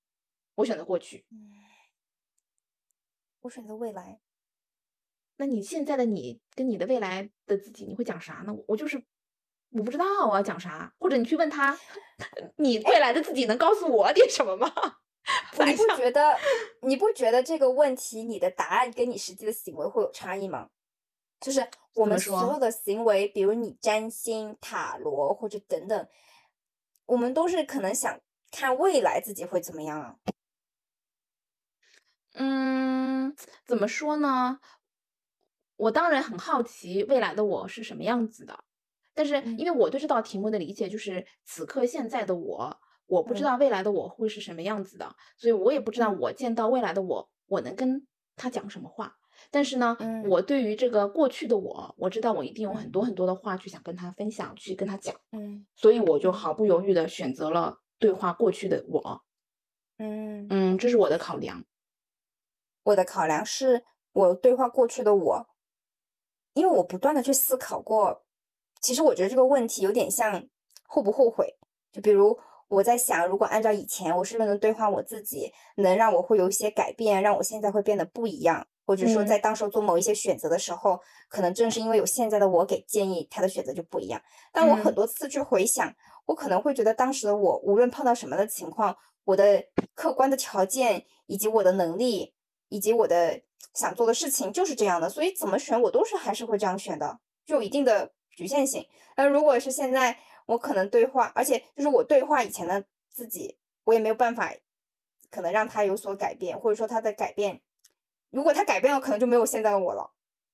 [0.56, 1.26] 我选择过去。
[3.40, 4.20] 我选择未来。
[5.36, 8.54] 那你现在的你跟你的未来的自己，你会讲啥呢？
[8.68, 9.02] 我就是
[9.70, 11.78] 我不知道我要讲啥，或者你去问他，
[12.56, 14.70] 你未来的自己能告诉我点什么吗？
[15.64, 16.36] 你不觉得
[16.82, 20.68] 你不觉得这个问题你的答案跟你实际的行为会有差异吗？
[21.40, 26.08] 就是我们所有的行为，比如你占星、塔罗或者等等，
[27.06, 30.16] 我们都是可能想看未来自己会怎么样啊。
[32.34, 34.60] 嗯，怎么说呢？
[35.76, 38.64] 我当然很好奇未来的我是什么样子的，
[39.14, 49.16] 但是因为我对这道题目的理解就是此刻现在的我，我不知道未来的我会是什么样子的，所以我也不知道我见到未来的我，我能跟他讲什么话。
[49.50, 55.14] 但是呢，嗯我对于这个过去的我，我知道我一定有很多很多的话去想跟他分享，去跟他讲。
[55.32, 59.22] 嗯，所以我就毫不犹豫的选择了对话过去的我。
[59.98, 61.64] 嗯嗯，这是我的考量。
[62.84, 65.46] 我的考量是我对话过去的我。
[66.54, 68.24] 因为我不断的去思考过，
[68.80, 70.44] 其实我觉得这个问题有点像
[70.82, 71.56] 后不后悔。
[71.92, 72.36] 就比如
[72.66, 84.20] 我在想，如果按照以前，我是不是能对话我自己，能让我会有一些改变，让我现在会变得不一样，或者说在当时做某一些选择的时候，可能正是因为有现在的我给建议，他的选择就不一样。
[84.50, 85.94] 但我很多次去回想，
[86.26, 92.34] 我可能会觉得当时的我，无论碰到什么的情况，我的客观的条件，以及我的能力，
[92.68, 93.42] 以及我的。
[93.72, 98.84] 想做的事情就是这样的，所以怎么选我都是还是会这样选的，就有一定的局限性。
[99.16, 104.52] 那如果是现在我可能对话，而且就是我对话以前的自己，我也没有办法
[105.30, 107.60] 可能让他有所改变，或者说他的改变，
[108.30, 110.10] 如果他改变了，可能就没有现在的我了。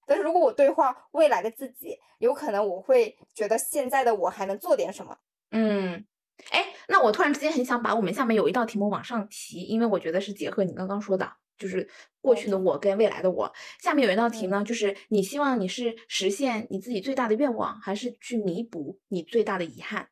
[0.06, 5.18] 但是如果我对话未来的自己，有可能我会觉得现在的我还能做点什么。
[5.50, 6.06] 嗯，
[6.50, 11.36] 哎，那我突然之间很想把我们下面有一道题目往上提，因为我觉得是结合你刚刚说的。
[11.58, 11.88] 就是
[12.20, 20.10] 过去的我跟未来的我，下面有一道题呢，就是你希望你是实现你自己最大的愿望，还是去弥补你最大的遗憾？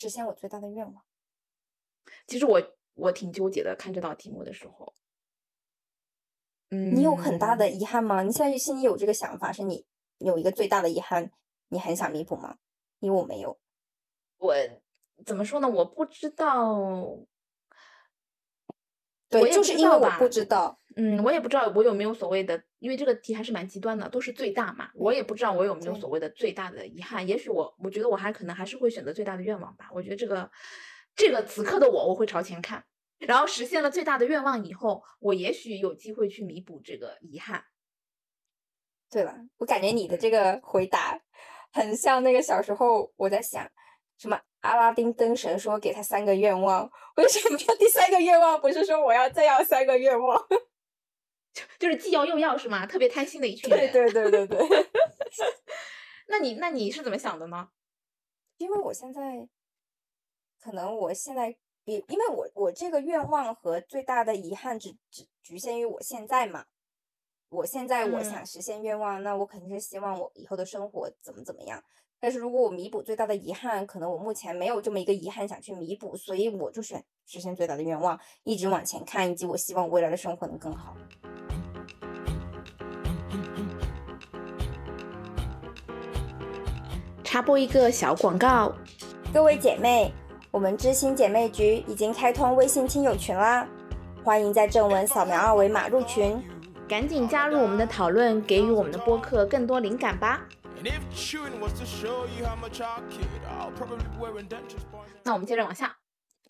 [0.00, 1.04] 实现我最大的愿望。
[2.26, 2.60] 其实我
[2.94, 4.96] 我挺纠结的，看这道题目的时候。
[6.74, 8.22] 嗯，你有很大的遗憾吗？
[8.22, 9.84] 你现在心里有这个想法，是你
[10.18, 11.30] 有一个最大的遗憾，
[11.68, 12.56] 你很想弥补吗？
[12.98, 13.58] 因为我没有。
[14.38, 14.54] 我
[15.24, 15.68] 怎么说呢？
[15.68, 17.18] 我不知道。
[19.28, 27.26] 对，就是因为我不知道，嗯，我也不知道我有没有所谓的，因为这个题还是蛮极端的，都是最大嘛，我也不知道我有没有所谓的最大的遗憾。
[27.26, 29.90] 也许我，我觉得我还可能还是会选择最大的愿望吧。
[29.92, 30.48] 我觉得这个，
[31.16, 32.84] 这个此刻的我，我会朝前看，
[33.26, 37.64] 然后实现了最大的愿望以后，我也许有机会去弥补这个遗憾。
[39.10, 41.20] 对了，我感觉你的这个回答
[41.72, 43.70] 很像那个小时候我在想
[44.18, 44.40] 什么。
[44.60, 50.42] 阿拉丁灯神说：“给他三个愿望，为什么第三个愿望不是说我要再要三个愿望？
[51.52, 52.86] 就 就是既要又要是吗？
[52.86, 53.92] 特别贪心的一群人。
[53.92, 54.88] 对对对对对。
[56.28, 57.68] 那你那你是怎么想的呢？
[58.56, 59.46] 因为我现在，
[60.58, 66.64] 可能我现在比，因为我我这个愿望和最大的遗憾只只局限于我现在嘛。
[67.50, 71.82] 我现在我想实现愿望，那我肯定是希望我以后的生活怎么怎么样。”
[72.18, 80.96] 但是如果我弥补最大的遗憾，可能我目前没有这么一个遗憾想去弥补，所以我就选实现最大的愿望，一直往前看，以及我希望未来的生活能更好。
[87.22, 88.74] 插播一个小广告，
[89.32, 90.10] 各位姐妹，
[90.54, 93.68] 我们知心姐妹局已经开通微信亲友群啦，
[94.22, 96.40] 欢迎在正文扫描二维码入群，
[96.88, 100.46] 赶紧加入我们的讨论，给予我们的播客更多灵感吧。
[105.24, 105.98] 那我们接着往下，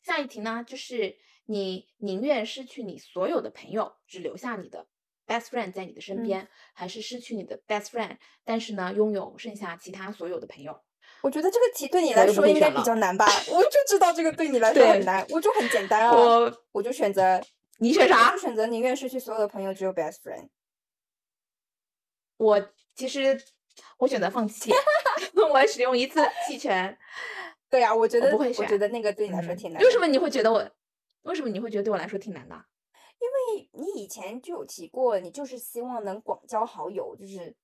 [0.03, 4.87] 下一题呢，就是你宁愿失去你所有的朋友，只留下你的
[5.27, 10.84] best friend 在你的身边，还是失去你的 best friend，但是呢，拥有剩下其他所有的朋友？
[11.25, 13.27] 我觉得这个题对你来说应该比较难吧？
[13.51, 17.41] 我就知道这个对你来 说很难，我就很简单啊，我我就选择
[17.79, 18.33] 你选啥？
[18.33, 20.49] 我选择宁愿失去所有的朋友，只有 best friend。
[22.37, 23.43] 我其实。
[23.99, 24.71] 我选择放弃，
[25.51, 26.97] 我使用一次弃权。
[27.69, 28.65] 对呀，我觉得不会选。
[28.65, 29.83] 我觉得那个对你来说挺难。
[29.83, 30.65] 为什么你会觉得我？
[31.23, 32.55] 为什么你会觉得对我来说挺难的？
[33.19, 37.57] 因为你以前就有提过，你就是希望能广交好友，就是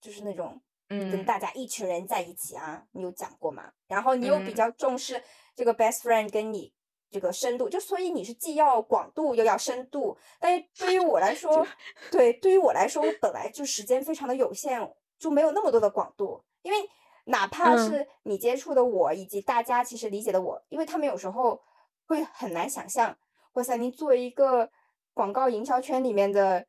[0.00, 3.72] 就是那种嗯，跟大家一群人在一起啊，你有讲过吗？
[3.86, 5.22] 然后你又比较重视
[5.54, 6.72] 这个 best friend 跟你
[7.10, 10.16] 这个深度，就所以你是既要广度又要深度。
[10.38, 11.66] 但是 对于我来说，
[12.10, 14.94] 对，对于我来说，我本来就时间非常的有限。
[15.18, 16.78] 就没有那么多的广度，因为
[17.24, 21.60] 哪怕是你接触的我，以及大家其实理解的我，因为他们有时候
[22.06, 23.18] 会很难想象，
[23.54, 24.70] 哇塞，你作为一个
[25.12, 26.68] 广告营销圈里面的，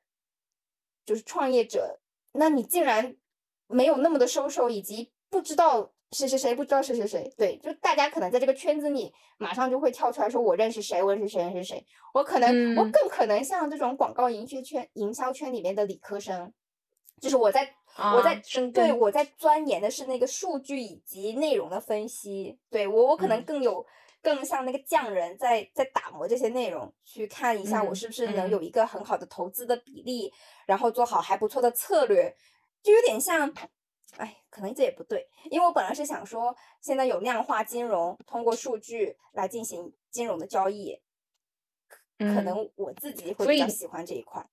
[1.05, 1.99] 就是创业者，
[2.31, 3.15] 那你竟然
[3.69, 16.51] 没有那么的收手，以及不知道谁谁谁，不知道谁谁谁，对，就大家可能在这个圈子里马上就会跳出来说，我认识谁，我认识谁，认识谁，我可能我更可能像这种广告营销圈营销圈里面的理科生，
[17.21, 17.75] 就是我在。
[18.15, 23.85] 我在对我在钻研的是那个数据以及内容的分析，对我我可能更有
[24.21, 28.51] 更像那个匠人在在打磨这些内容，去看一下我嗯是不是能嗯。
[28.51, 30.31] 有一个很好的投资的比例，
[30.65, 32.33] 然后做好还不错的策略，
[32.83, 33.53] 就有点像。
[34.17, 40.99] 哎，可能这也不对，因为我本来是想说，现在有量化金融，通过数据来进行金融的交易，
[42.17, 44.45] 可嗯能我自己会比较喜欢这一块。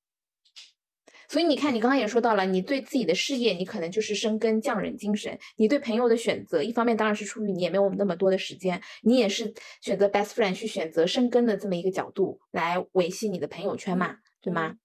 [1.27, 14.77] 所以你看，你刚刚也说到了，你对自己的事业，你可能就是深耕匠人精神；你对朋友的选择，一方面当然是出于你也没有那么多的时间，你也是选择 best friend 去选择深耕的这么一个角度来维系你的朋友圈嘛，对吗？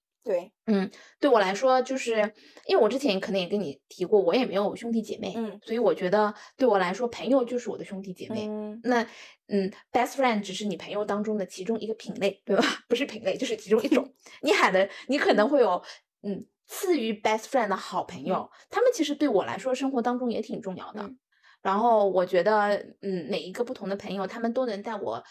[0.65, 2.33] 嗯对，我来说，就是
[2.67, 8.47] 因为我之前可能也跟你提过，我也没有兄弟姐妹，嗯所以我觉得对我来说，朋友就是我的兄弟姐妹。
[8.47, 9.01] 嗯那
[9.47, 12.63] 嗯，best friend 只是你朋友当中的其中一个品类，对吧？
[12.87, 14.13] 不是品类，就是其中一种。
[14.43, 15.81] 你喊的，你可能会有
[16.23, 21.01] 嗯次于 best friend 的好朋友，他们其实对我来说生活当中也挺重要的。
[21.03, 21.17] 嗯
[21.63, 25.23] 然后我觉得，嗯，每一个不同的朋友，他们都能带我。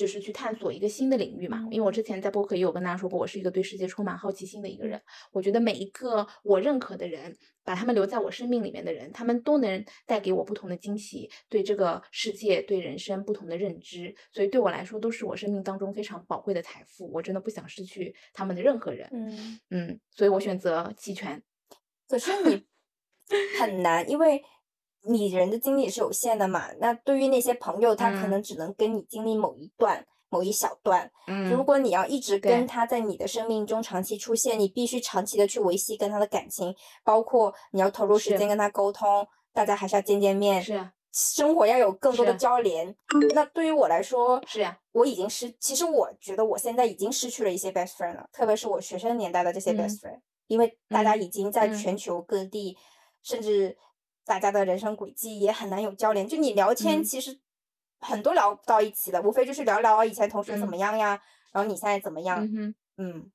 [0.00, 4.98] 就是去探索一个新的领域嘛，因为我之前在播客也有跟大家说过，我是一个对世界充满好奇心的一个人。
[5.30, 17.12] 我觉得每一个我认可的人，把他们留在我生命里面的人，他们都能带给我不同的惊喜，对这个世界、对人生不同的认知，所以对我来说都是我生命当中非常宝贵的财富。
[17.12, 19.60] 我真的不想失去他们的任何人，嗯。
[19.68, 21.42] 嗯，所以我选择弃权。
[22.08, 22.64] 可是你
[23.60, 24.42] 很难，因为
[25.02, 26.68] 你人的精力是有限的嘛。
[26.78, 31.10] 那对于那些朋友，他可嗯能只能跟你经历某一段、某一小段。
[31.26, 42.94] 如嗯果你要一直跟他在你的生命中长期出现，你必须长期的去维系跟他的感情，包括你要投入时间跟他沟通，大家还是要见见面，是啊生活要有更多的交联。
[43.34, 52.78] 那对于我来说，是呀我已经失，其实我觉得我现在已经失去了一些 best friend 了，特别是我学生年代的这些 best friend，、因为大家嗯已经在嗯全球各地，
[53.24, 53.76] 甚至
[54.24, 56.26] 大家的人生轨迹也很难有交联。
[56.26, 57.38] 就你聊天，嗯其实
[57.98, 61.20] 很多聊不到一起的，无非就是聊聊啊以前同学怎嗯么样呀，
[61.52, 62.48] 然后你现在怎么样，
[62.96, 63.30] 嗯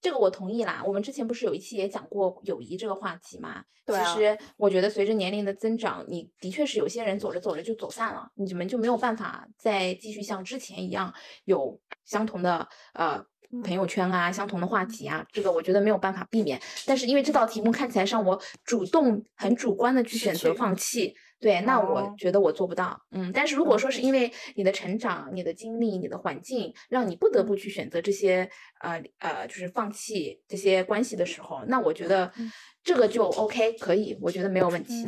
[0.00, 0.82] 这个我同意啦。
[0.86, 3.64] 我们之前不是有一期也讲过友谊这个话题嘛？
[3.84, 11.12] 对啊其实我觉得随着年龄的增长，你的确是有些人走着走着就走散了，你们就没有办法再继续像之前一样
[11.44, 13.24] 有相同的呃
[13.64, 13.86] 朋友。
[13.86, 15.24] 圈啊、相同的话题啊。
[15.32, 16.60] 这个我觉得没有办法避免。
[16.84, 20.74] 但是因为这道题目看起来让我主动、很主观的去选择放。
[20.76, 21.14] 弃。
[21.38, 22.14] 对，那我哦。
[22.16, 24.00] 觉得我做不到，嗯，但是如果说是。
[24.00, 28.48] 因为你的成长、你的经历、你的环境，让你不得不去选择这些，
[28.80, 32.50] 呃呃，就是放弃这些关系的时候，那我觉得嗯。
[32.82, 35.04] 这个就 OK，可以，我觉得没有问题，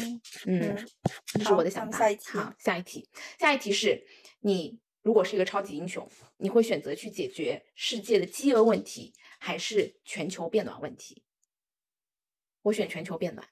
[0.46, 0.60] 嗯。
[0.60, 0.86] 嗯，
[1.26, 1.98] 这是我的想法。
[1.98, 4.04] 好，下一题，下一题是
[4.40, 11.24] 你如果是一个超级英雄，你会选择去解决世界的饥饿问题，还是全球变暖问题？
[12.62, 13.48] 我选全球变暖，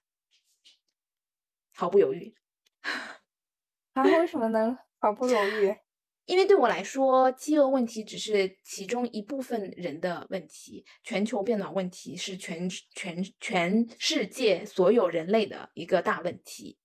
[1.73, 2.35] 毫不犹豫。
[3.95, 5.75] 啊，为什么能毫不犹豫？
[6.27, 16.79] 因为对我来说，饥饿问题只是其中一部分人的问题，全球变暖问题是全全全世界所有人类的一个大问题。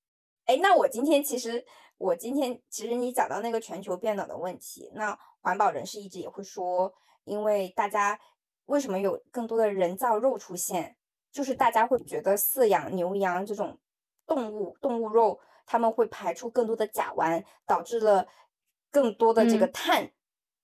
[0.45, 1.65] 哎，那我今天其实，
[2.02, 6.92] 我今天其实你讲到那个全球变暖的问题，那环保人士一直也会说，
[7.26, 8.20] 因为大家
[8.66, 10.98] 为什么有更多的人造肉出现，
[11.32, 13.78] 就是大家会觉得饲养牛羊这种
[14.26, 18.28] 动物动物肉，他们会排出更多的甲烷，导致了
[18.90, 19.72] 更多的这个嗯。
[19.72, 20.12] 碳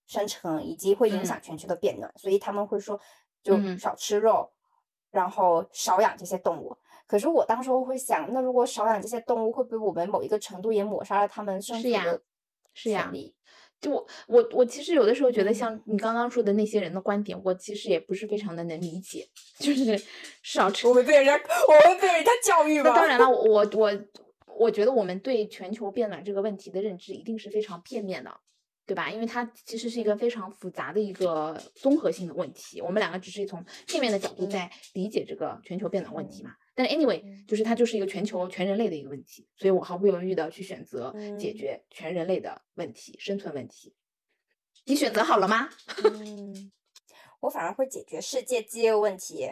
[0.06, 3.00] 生成，以及会影响全球的变暖，所以他们会说
[3.44, 3.78] 就嗯。
[3.78, 4.50] 少吃肉，
[5.12, 6.76] 然后少养这些动物。
[7.08, 12.22] 可是我当时候会想，那如果少养这些动物，会不会我们某一个程度也抹杀了它们生存的
[12.74, 13.34] 是呀权利？
[13.80, 19.26] 就我我我其实有的时候觉得，嗯像你刚刚说的那些人的观点，我其实也不是非常的能理解，
[19.58, 19.98] 就是
[20.42, 22.90] 少吃我们被人家，我们被人家教育吧？
[22.90, 23.92] 那当然了， 我我我
[24.58, 28.30] 我觉得我们对全球变暖这个问题的认知一定是非常片面的，
[28.84, 29.08] 对吧？
[29.10, 36.50] 因为它其实是一个非常复杂的一个综合性的问题，我们两个只是从片面的角度嗯在理解这个全球变暖问题嗯嘛。
[36.78, 43.96] 但 anyway，嗯就是它就是一个全球全人类的一个问题，所以我毫不犹豫的去选择解嗯决全人类的问题，生存问题。
[44.84, 45.68] 你选择好了吗？
[46.04, 46.70] 嗯，
[47.40, 49.50] 我反而会解决世界饥饿问题，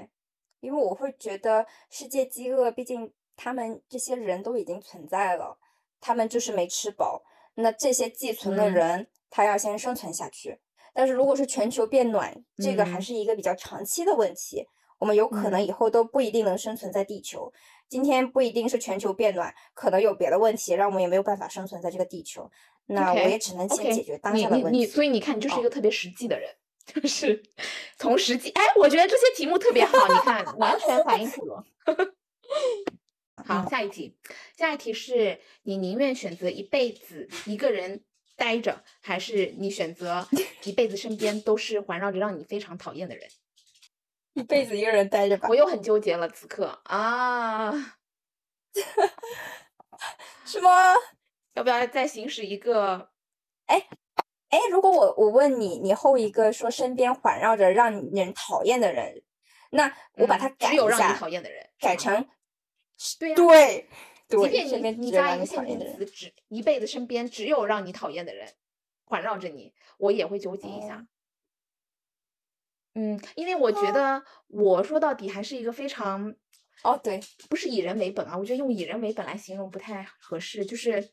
[0.60, 5.58] 因为我会觉得世界饥饿，毕竟他们这些人都已经存在了，
[6.00, 7.24] 他们就是没吃饱。
[7.56, 10.60] 那这些寄存的嗯人，他要先生存下去。
[10.94, 14.66] 但是如果是全球变暖，这个还嗯是一个比较长期的问题，
[14.98, 17.52] 我们有可能嗯以后都不一定能生存在地球。
[17.88, 22.50] 今天不一定是全球变暖，可能有别的问题，让我们也没有办法生存在这个地球。
[22.86, 24.86] 那我也只能先解决当你你你，下的问题。
[24.86, 26.48] 所以你看，你就是一哦个特别实际的人，
[26.84, 27.42] 就是
[27.96, 28.50] 从实际。
[28.50, 31.64] 哎，我觉得这些题目特别好，你看，完全反映出了。
[33.44, 34.16] 好，嗯下一题，
[34.56, 38.02] 下一题是你宁愿选择一辈子一个人
[38.36, 40.26] 待着，还是你选择
[40.64, 43.28] 一辈子身边都是环绕着让你非常讨厌的人？
[44.36, 45.48] 一辈子一个人待着吧。
[45.48, 47.72] 我又很纠结了，此刻啊，
[50.44, 50.70] 是吗？
[51.54, 53.10] 要不要再行使一个？
[53.64, 53.88] 哎
[54.50, 59.22] 哎，如果我我问你，你后一个说身边环绕着让人讨厌的人，
[59.70, 62.28] 那我把它改一只有让你，讨厌的人，改成
[63.18, 63.88] 对呀、对
[64.28, 64.36] 即，
[64.82, 66.06] 便你加一个讨限定词，厌的人。
[66.06, 68.46] 只一辈子身边只有让你讨厌的人
[69.06, 71.06] 环绕着你，我也会纠结一下。
[72.96, 76.34] 哦嗯，因为我觉哦得我说到底还是一个非常
[76.82, 81.10] 哦，对，不是以人为本啊，我觉得用以人为本来形容不太合适，就是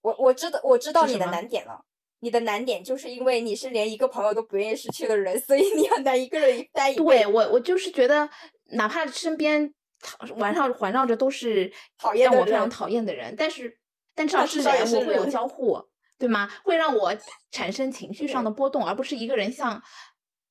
[0.00, 1.84] 我我知道我知道你的难点了。
[2.20, 6.96] 你的难点就是因为你是连一个朋友都不愿意失去的人，所以你很难一个人待一。
[6.96, 8.28] 对我我就是觉得，
[8.72, 13.78] 哪怕身边讨环绕环绕着都是讨厌我非常讨厌的人，但是
[14.14, 15.78] 但至少是人，我会有交互，
[16.18, 16.50] 对吗？
[16.64, 17.14] 会让我
[17.50, 19.80] 产生情绪上的波动，而不是一个人像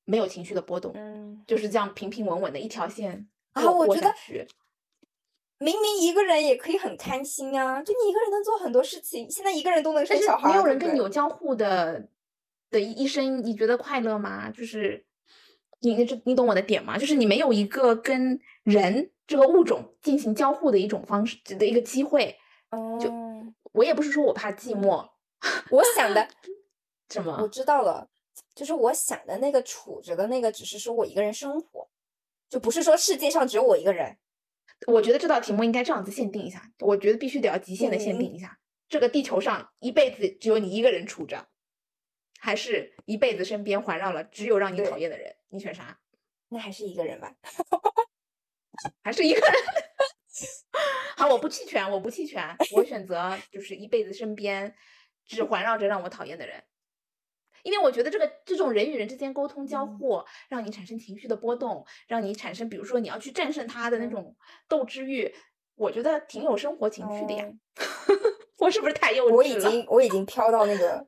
[0.06, 4.10] 没有情绪的波动，嗯，就是这样平平稳稳的一条线啊我觉得。
[5.58, 9.30] 明明一个人也可以很开心啊，就你一个人能做很多事情。
[9.30, 12.08] 现在一个人都能生小孩，没有人跟你有交互的
[12.70, 14.50] 的一一生，你觉得快乐吗？
[14.50, 15.06] 就是
[15.80, 16.98] 你你这你懂我的点吗？
[16.98, 22.36] 就是你没有一个跟人这个物种进行交互的一种方式的一个机会。
[23.00, 25.08] 就哦，我也不是说我怕寂寞，
[25.70, 26.28] 我想的
[27.08, 27.48] 什么我？
[27.48, 28.06] 知道了，
[28.56, 31.88] 就是我想的那个处着的那个，只是说我一个人生活，
[32.48, 34.16] 就不是说世界上只有我一个人。
[34.86, 38.58] 我觉得这道题目应该这样子限定一下，我觉得必须得要极限的限定一下。
[38.88, 41.48] 这个地球上一辈子只有你一个人处着，
[42.40, 45.36] 还是一辈子身边环绕了只有让你讨厌的人？
[45.48, 46.00] 你选啥？
[46.48, 47.34] 那还是一个人吧。
[49.04, 49.52] 还是一个人？
[51.16, 54.74] 好，我不弃权，我不弃权，我选择就是一辈子身边
[55.26, 56.62] 只环绕着让我讨厌的人，
[57.66, 64.36] 因为我觉得这个这种人与人之间沟通交嗯互，让你产生情绪的波动，让你产生比如说你要去战胜他的那嗯种
[64.68, 65.34] 斗志欲，
[65.74, 67.44] 我觉得挺有生活情趣的呀。
[67.44, 67.58] 哦
[68.58, 69.34] 我是不是太幼稚了？
[69.34, 71.04] 我已经我已经飘到那个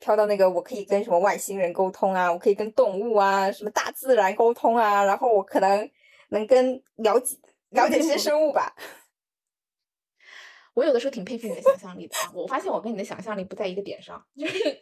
[0.00, 5.88] 飘到那个，我可以跟什么外星人沟通啊，我可以跟动物啊，什么大自然沟通啊，然后我可能
[6.30, 7.36] 能跟了解
[7.68, 8.74] 了解这些生物吧。
[10.74, 14.80] 我有的时候挺佩服你的想象力的啊，我发现我跟你的想象力不在一个点上，就是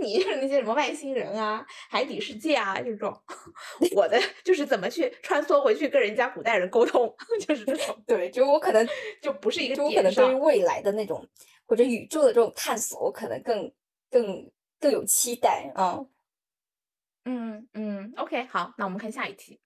[0.00, 3.12] 你就是那些什么外星人啊、海底世界啊这种，
[3.96, 7.14] 我的就是怎么去穿梭回去跟人家古代人沟通，
[7.46, 8.86] 就是这种，对，就我可能
[9.20, 10.34] 就不是一个就我可点能对于。
[10.42, 11.26] 未来的那种
[11.66, 13.72] 或者宇宙的这种探索，我可能更
[14.10, 14.50] 更
[14.80, 16.04] 更有期待啊。
[17.24, 19.60] 嗯嗯，OK，好，那我们看下一题。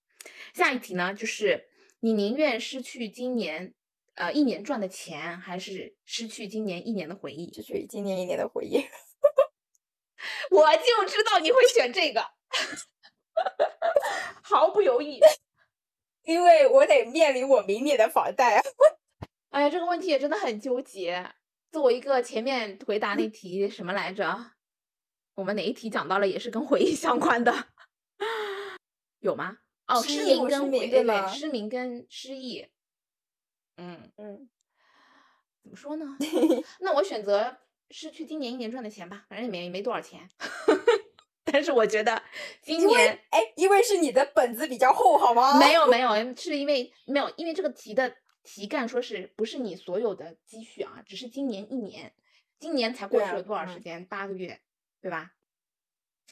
[0.53, 1.67] 下一题呢，就是
[2.01, 3.73] 你宁愿失去今年
[4.15, 7.51] 呃一年赚的钱，还是失去今年一年的回忆？
[7.55, 8.85] 失去今年一年的回忆，
[10.51, 12.25] 我就知道你会选这个，
[14.43, 15.19] 毫不犹豫。
[16.23, 18.63] 因为我得面临我明年的房贷啊。
[19.51, 21.35] 哎呀，这个问题也真的很纠结。
[21.71, 24.53] 作为一个前面回答那题什么来着？
[25.35, 27.53] 我们哪一题讲到了也是跟回忆相关的？
[29.21, 29.59] 有吗？
[29.87, 32.67] 哦，失明明跟回对对失明跟失忆。
[33.77, 34.49] 嗯，嗯，
[35.63, 36.17] 怎么说呢？
[36.81, 37.57] 那我选择
[37.91, 40.29] 失去今年一年赚的钱吧，反正也没没多少钱。
[41.45, 42.21] 但是我觉得
[42.61, 45.59] 今年哎，因为是你的本子比较厚，好吗？
[45.59, 52.13] 没有没有，是因为没有，因为这个题的题干说是不是你所有的积蓄啊，只是今年一年，
[52.59, 54.05] 今年才过去了多少时嗯间？
[54.07, 54.61] 八个月，
[55.01, 55.33] 对吧？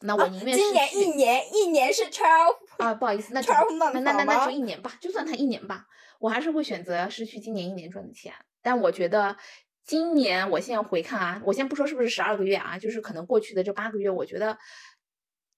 [0.01, 5.87] 那啊我宁愿失今年一年一年是 twelve，啊，不好意思， 那就 twelve 那那那那就一年吧，就算它一年吧，
[6.19, 8.35] 我还是会选择失去今年一年赚的钱。
[8.61, 9.37] 但我觉得
[9.85, 14.57] 今年我现在回看啊，我先不说是不是十二个月啊，就是可能过去的这八个月，我觉得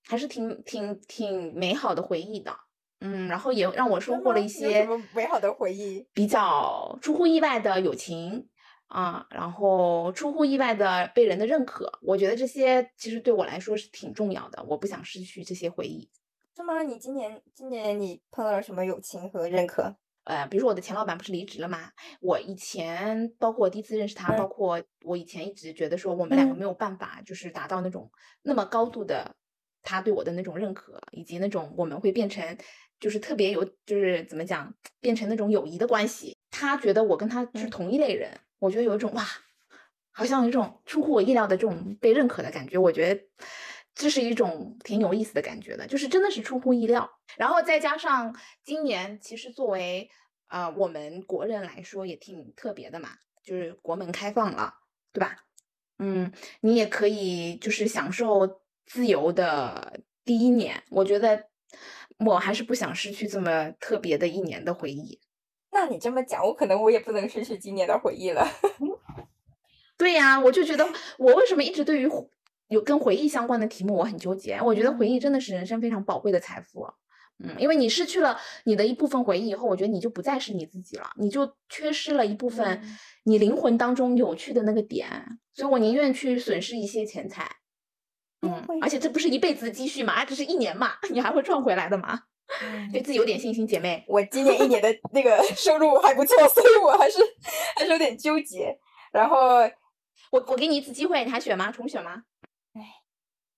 [0.04, 2.56] 还是挺挺挺美好的回忆的。
[3.00, 8.48] 嗯，然后也让我收获了一吗有什些么美好的回忆比较出乎意外的友情
[8.88, 11.92] 啊，然后出乎意外的被人的认可。
[12.00, 16.08] 我觉得这些其实对我来说是挺重要的，我不想失去这些回忆。
[16.56, 16.82] 是吗？
[16.82, 19.94] 你今年今年你碰到了什么友情和认可？
[20.26, 26.58] 呃，比如说我的前老板不是离职了吗，我以前包括我第一次认识他，包嗯括我以前一直觉得说我们两个嗯。
[26.58, 28.10] 没有办法，就是达到那种
[28.42, 29.36] 那么高度的
[29.82, 32.58] 他对我的那种认可，以及那种我们会变成
[32.98, 36.36] 就是特别有就是怎么讲，变成那种友谊的关系。
[36.50, 37.70] 他觉得我跟他是嗯。
[37.70, 39.24] 同一类人，我觉得有一种哇，
[40.10, 43.22] 好像有一种出乎我意料的这种被认可的感觉，我觉得
[43.96, 47.10] 这是一种挺有意思的感觉的，就是真的是出乎意料。
[47.38, 50.08] 然后再加上今年其实作为
[50.48, 53.08] 呃我们国人来说也挺特别的嘛，
[53.42, 54.74] 就是国门开放了，
[55.14, 55.36] 对吧？
[55.98, 56.30] 嗯，
[56.60, 60.84] 你也可以就是享受自由的第一年。
[60.90, 61.48] 我觉得
[62.18, 65.18] 我还是不想失去这么特别的一年的回忆。
[65.70, 68.46] 那你这么讲，我可能我也不能失去今年的回忆了。
[69.96, 70.86] 对呀，我就觉得
[71.18, 72.06] 我为什么一直对于
[72.68, 74.60] 有跟回忆相关的题目我很纠结。
[74.62, 76.86] 我觉得回忆真的是人生非常宝贵的财富。
[77.38, 82.82] 嗯，因为你失去了你的一部分回忆以后，我觉得你就不再是你自己了，你就缺失了一部分
[83.24, 85.06] 你灵魂当中有趣的那个点，
[85.52, 87.56] 所以我宁愿去损失一些钱财。
[88.40, 92.22] 嗯，而且这不是一辈子的积蓄嘛，这是一年嘛，你还会赚回来的嘛。
[92.90, 94.02] 对自己有点信心，姐妹。
[94.08, 97.18] 我今年一年的 那个收入还不错，所以我还是
[97.76, 98.78] 还是有点纠结。
[99.12, 99.58] 然后
[100.30, 101.70] 我我给你一次机会，你还选吗？
[101.70, 102.22] 重选吗？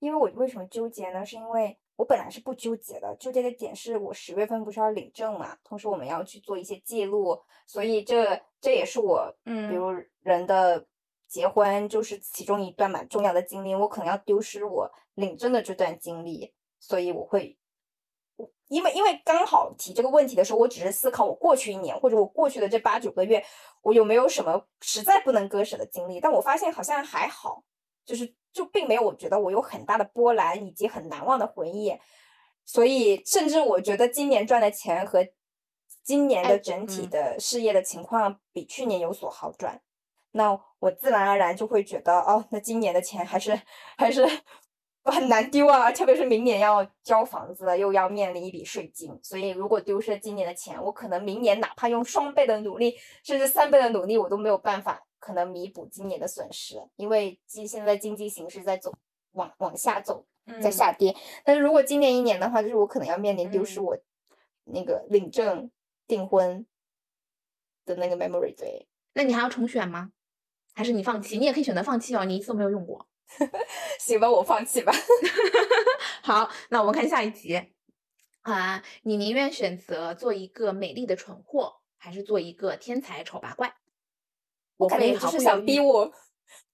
[0.01, 1.25] 哎，因为我为什么纠结呢？
[1.25, 1.79] 是因为。
[1.99, 7.37] 我本来是不纠结的，纠结的点是我十月份不是要领证嘛，同时我们要去做一些记录，
[7.67, 9.91] 所以这这也是我，嗯，比如
[10.21, 10.87] 人的
[11.27, 17.59] 结婚就是其中一段蛮重要的经历，我可能要丢失我领证的这段经历，所以我会，
[18.69, 23.45] 因为因为刚好提这个问题的时候，我只是思考我过去一年或者我过去的这八九个月，
[23.83, 27.65] 我有没有什么实在不能割舍的经历，但我发现好像还好，
[28.09, 28.35] 就是。
[28.51, 31.97] 就并没有，我觉得我有很大的波澜以及很难忘的回忆，
[32.65, 35.25] 所以甚至我觉得今年赚的钱和
[36.03, 39.81] 今年的整体的事业的情况比去年有所好转，
[40.33, 43.61] 那我自然而然就会觉得，哦，那今年的钱还是
[43.97, 44.27] 还是
[45.05, 55.05] 很难丢啊，特别是明年要交房子了，又要面临一笔税金，所以如果丢失今年的钱，我可能明年哪怕用双倍的努力，甚至三倍的努力，我都没有办法。
[55.19, 58.93] 可能弥补今年的损失，因为经现在经济形势在走
[59.33, 60.27] 往往下走，
[60.63, 61.15] 在下跌。
[61.45, 63.97] 但是如果今年一年的话，就是我可能要面临丢失我
[64.65, 65.71] 那个领证
[66.07, 66.67] 订婚
[67.85, 68.89] 的那个 memory 对。
[69.15, 70.13] 那你还要重选吗？
[70.75, 71.39] 还是你放弃？
[71.39, 73.09] 你也可以选择放弃哦，你一次都没有用过。
[73.99, 74.93] 行吧，我放弃吧。
[76.23, 77.61] 好，那我们看下一题
[78.43, 83.75] 啊，你宁愿选择做一个美丽的蠢货，还是做一个天才丑八怪？
[84.79, 86.11] 我感觉你就是想逼我，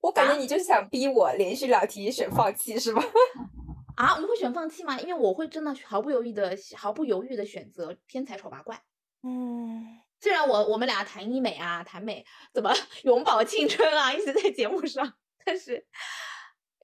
[0.00, 3.02] 我感觉你就是想逼我连续两题选放弃是吗？
[3.96, 5.00] 啊，你会选放弃吗？
[5.00, 8.80] 因为我会真的毫不犹豫的、毫不犹豫的选择天才丑八怪。
[9.22, 12.72] 嗯，虽然我我们俩谈医美啊，谈美怎么
[13.04, 15.86] 永葆青春啊，一直在节目上，但是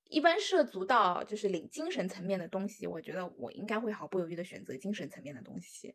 [0.08, 5.94] 一般涉足到就是领精神层面的东西，我觉得我应该会毫不犹豫的选择精神层面的东西。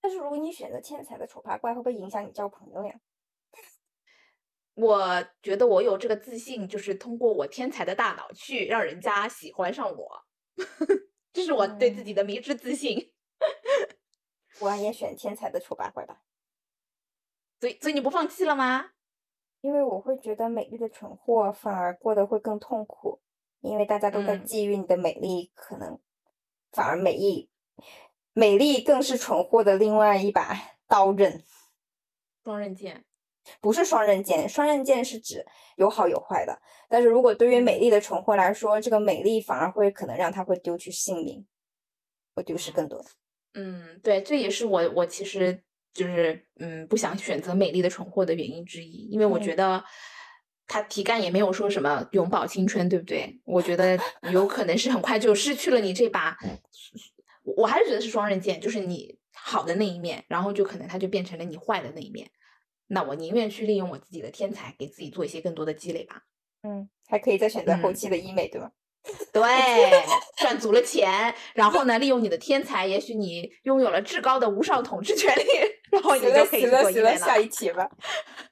[0.00, 2.94] 但是如果你选择天才的丑八怪，会不会影响你交朋友呀？
[4.76, 10.22] 我觉得我有这个自信，就是通过我天才的大脑去让人家喜欢上我，
[11.32, 13.10] 这是我对自己的迷之自信。
[14.60, 16.20] 我也选天才的丑八怪吧。
[17.58, 18.90] 所以，所以你不放弃了吗？
[19.62, 23.22] 因为我会觉得美丽的蠢货反而过得会更痛苦，
[23.62, 25.98] 因为大家都在觊觎你的美丽，可能
[26.70, 27.48] 反而美丽，
[28.34, 30.54] 美丽更是蠢货的另外一把
[30.86, 31.42] 刀刃，
[32.44, 33.05] 双刃剑。
[33.60, 35.44] 不是双刃剑，双刃剑是指
[35.76, 36.58] 有好有坏的。
[36.88, 41.46] 但是如果对于美丽的蠢货来说，这个美丽反而会可能让他会丢去性命，
[42.34, 43.06] 会丢失更多的。
[43.54, 45.62] 嗯，对，这也是我我其实
[45.94, 49.82] 就是嗯不想选择美丽的蠢货的原因之一，因为我觉得
[50.66, 53.40] 他题干也没有说什么永葆青春，对不对？
[53.44, 53.98] 我觉得
[54.30, 56.36] 有可能是很快就失去了你这把，
[57.56, 62.30] 我还是觉得是双刃剑，就是你好的那一面，然后就可能它就变成了你坏的那一面。
[62.88, 66.22] 那我宁愿去利用我自己的天才，给自己做一些更多的积累吧。
[66.62, 68.70] 嗯，还可以再选择后期的医美，对吧？
[69.32, 69.42] 对，
[70.36, 75.44] 赚足了钱，然后呢，利用你的天才，也许你拥有了至高的无上统治权利，
[75.92, 77.16] 然后你就可以做医美了。
[77.16, 77.88] 下一期吧。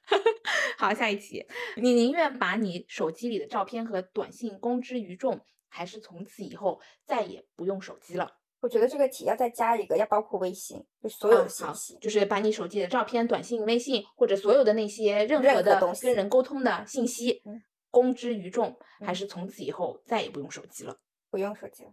[0.77, 8.37] 好，下一期，你宁愿把你手机里的照片和短信公之于众，还是从此以后再也不用手机了？
[8.65, 17.43] 我觉得这个题要再加一个，要包括微信，就所有的信息，就是把你手机的照片、短信、微信或者所有的那些任何的跟人沟通的信息
[17.91, 20.97] 公之于众，还是从此以后再也不用手机了？
[21.29, 21.91] 不用手机了。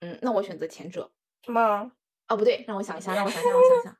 [0.00, 1.10] 嗯，那我选择前者。
[1.42, 1.90] 什么？
[2.28, 3.96] 哦，不对，让我想一下，让我想想，让我想想。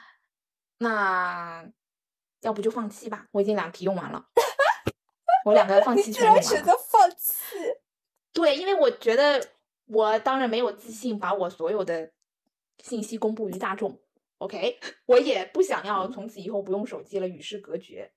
[0.80, 1.70] 那
[2.40, 3.26] 要不就放弃吧？
[3.32, 4.24] 我已经两题用完了，
[5.44, 6.42] 我两个放弃 全用完了。
[6.42, 7.36] 选择放弃？
[8.32, 9.46] 对，因为我觉得。
[9.92, 12.12] 我当然没有自信把我所有的
[12.78, 14.00] 信息公布于大众
[14.38, 14.78] ，OK？
[15.06, 18.12] 我也不想要从此以后不用手机了，与世隔绝。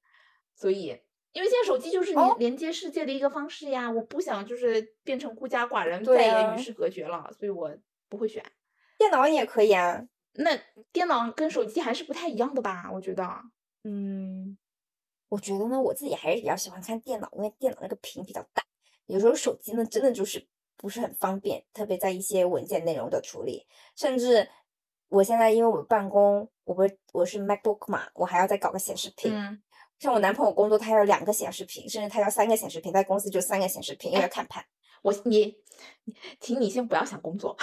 [0.55, 1.01] 所以，
[1.31, 7.75] 因为现在手机就是连连接世界的一个方式呀，我不想就是变成孤家寡人，再也与世隔绝了，所以我
[8.07, 8.43] 不会选。
[8.99, 10.51] 电脑也可以啊，那
[10.91, 12.89] 电脑跟手机还是不太一样的吧？
[12.93, 13.27] 我觉得，
[13.83, 14.55] 嗯，
[15.29, 18.63] 我觉得呢，我自己还是比较喜欢看电脑，因为电脑那个屏比较大。
[19.07, 20.47] 有时候手机呢，真的就是
[20.77, 23.67] 不是很方便，特别在一些文件内容的处理。
[23.95, 24.49] 甚至
[25.09, 29.33] 我现在因为我办公，我不是我是 MacBook 嘛，我还要再搞个显示屏。
[29.33, 29.61] 嗯，
[29.99, 34.63] 像我男朋友工作，他要两个显示屏，甚至他要三个显示屏，在公司就三个显示屏，因为要看盘。
[35.03, 35.53] 我你，
[36.39, 37.57] 请你先不要想工作。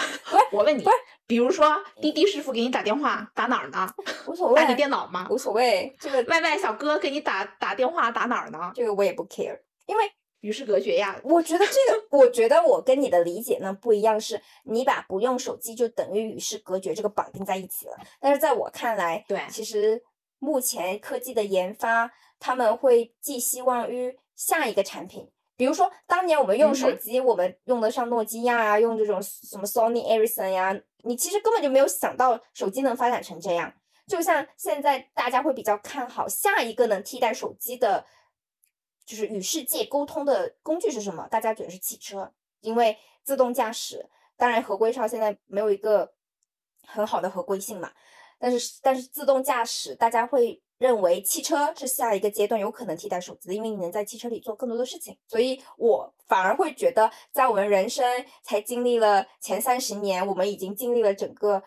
[0.53, 0.97] 我问你不是，
[1.27, 3.91] 比如说滴滴师傅给你打电话，打哪儿呢？
[4.29, 5.27] 无所谓，打你电脑吗？
[5.31, 5.97] 无所谓。
[5.99, 8.71] 这个外卖小哥给你打打电话，打哪儿呢？
[8.75, 10.05] 这个我也不 care，因为
[10.41, 11.21] 与世隔绝呀。
[11.25, 17.97] 我觉得这个，我觉得我跟你的理解呢不一样，是你把不用手机就等于与世隔绝这个绑定在一起了。
[18.21, 20.03] 但是在我看来，对其实
[20.39, 25.31] 目前科技的研发，他们会寄希望于下一个产品。
[25.57, 33.71] 比如说，当年我们用手机，我们用得上诺基亚啊，用这种什么 Sony Ericsson 呀，你其实根本就没有想到手机能发展成这样。
[34.07, 38.07] 就像现在大家会比较看好下一个能替代手机的，
[39.11, 41.27] 就是与世界沟通的工具是什么？
[41.29, 46.13] 大家觉得是汽车，因为自动驾驶，当然合规上现在没有一个
[46.87, 47.91] 很好的合规性嘛。
[48.39, 55.19] 但是但是自动驾驶，大家会认为汽车是下一个阶段有可能替代手机，因为你能在汽车里做更多的事情。
[55.27, 58.07] 所以我反而会觉得，在我们人生
[58.45, 61.61] 才经历了前三十年，我们已经经历了整个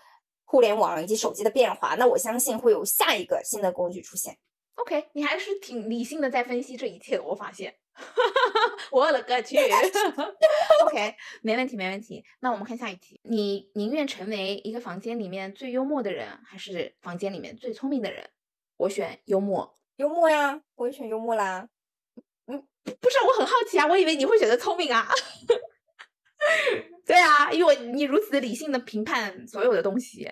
[0.46, 4.38] 互联网以及手机的变化，那我相信会有下一个新的工具出现。
[4.76, 7.76] OK，你还是挺理性的在分析这一切的，我发现。
[8.92, 9.56] 我勒个去
[10.86, 12.26] ！OK，没问题，没问题。
[12.40, 18.32] 那我们看下一题，你宁愿成为一个房间里面最幽默的人，还是房间里面最聪明的人？
[18.78, 19.80] 我选幽默。
[19.98, 21.70] 幽默呀，我也选幽默啦。
[22.48, 25.08] 嗯不是，我很好奇啊，我以为你会选择聪明啊。
[27.06, 30.32] 对啊，因为你如此理性的评判所有的东西，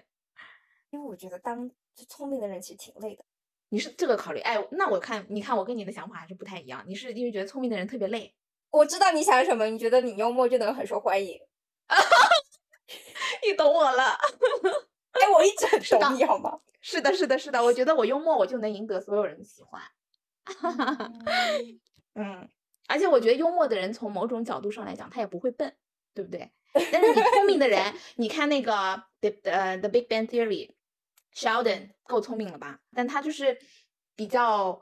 [0.89, 3.24] 因为我觉得当最聪明的人其实挺累的。
[3.72, 4.39] 你是这个考虑。
[4.41, 6.84] 哎，那我看，你看我跟你的想法还是不太一样。
[6.86, 8.34] 你是因为觉得聪明的人特别累，
[8.69, 11.39] 我知道你想什么，你觉得你幽默就能很受欢迎？
[13.47, 14.17] 你懂我了。
[15.11, 16.59] 哎，我一直很懂你好吗？
[16.82, 19.82] 是的，是的，是的，我觉得我幽默，我就能赢得所有人的喜欢。
[22.15, 22.49] 嗯，
[22.88, 25.74] 而且我觉得幽默的人，从某种角度上来讲，他也不会笨，
[26.13, 26.51] 对不对？
[26.74, 30.28] 但是你聪明的人， 你看那个 The 呃 The Big Bang
[31.34, 32.79] Theory，Sheldon 够聪明了吧？
[32.93, 33.57] 但他就是
[34.15, 34.82] 比较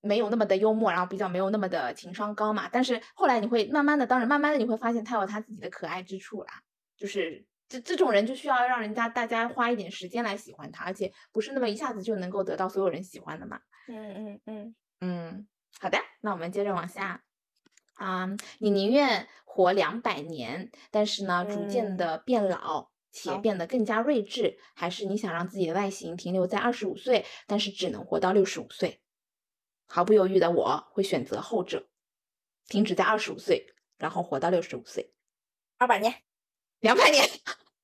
[0.00, 2.68] 没有那么的幽默，然后比较没有那么的情商高嘛。
[2.72, 6.62] 但是后来你会慢慢的，当然慢慢的你会发现他有他自己的可爱之处啦，
[6.96, 7.46] 就是。
[7.68, 13.58] 这这种人就需要让人家大家花一点时间来喜欢他，而且不是那么一下子就能够得到所有人喜欢的嘛。
[13.88, 15.48] 嗯嗯嗯，嗯，
[15.80, 17.24] 好的，那我们接着往下。
[17.94, 18.28] 啊、
[18.60, 29.00] 你宁愿活两百年，但是呢，逐渐嗯的变老且变得更加睿智，还是你想让自己的外形停留在二十五岁，但是只能活到六十五岁？
[29.86, 31.88] 毫不犹豫的我会选择后者，
[32.68, 35.14] 停止在二十五岁，然后活到六十五岁，
[35.78, 36.22] 二百年。
[36.80, 37.26] 两百年。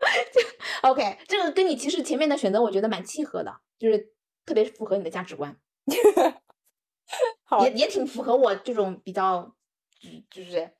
[0.82, 4.12] OK，这个跟你其实前面的选择我觉得蛮契合的，就是
[4.44, 5.56] 特别符合你的价值观。
[7.44, 9.56] 好也也挺符合我这种比较，
[9.98, 10.70] 就就是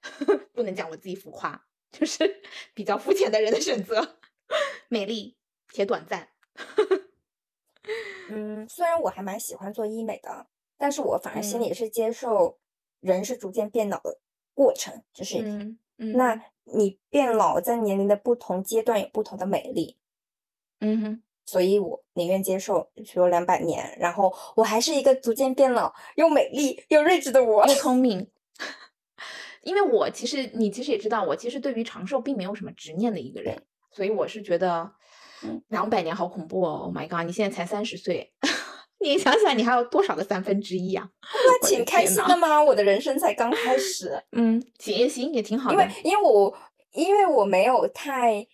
[0.52, 2.42] 不能讲我自己浮夸，就是
[2.74, 4.18] 比较肤浅的人的选择。
[4.92, 5.38] 美丽
[5.72, 6.28] 且短暂。
[8.28, 12.58] 嗯，虽然我还蛮喜欢做医美的，但是我反而心嗯里是接受
[13.00, 14.20] 人是逐渐变老的
[14.52, 19.96] 过程，就是嗯嗯，那你变老在年龄的不同阶段有不同的美丽，
[20.80, 27.66] 嗯哼，所以我宁愿接受说两百年，然后我还是一个逐渐变老又美丽又睿智的我。
[27.66, 28.30] 又 聪明。
[29.62, 34.90] 因为我其实你其实也知道，我其实对于长寿并没有什么执念的一个人，所以我是觉得
[35.44, 38.32] 嗯两百年好恐怖哦！Oh my god，你现在才三十岁，
[39.00, 41.08] 你想想你还有多少个三分之一啊？
[41.22, 42.62] 那挺开心的吗？
[42.62, 44.22] 我的人生才刚开始。
[44.32, 45.76] 嗯，行也行，也挺好因。
[45.76, 46.56] 为因为我
[46.92, 48.46] 因为我没有太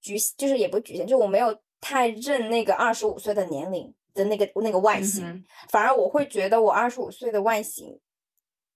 [0.00, 8.00] 局限，就是也不局限，就我没有太认那个二十五岁的年龄的那个那个外形，嗯反而我会觉得我二十五岁的外形，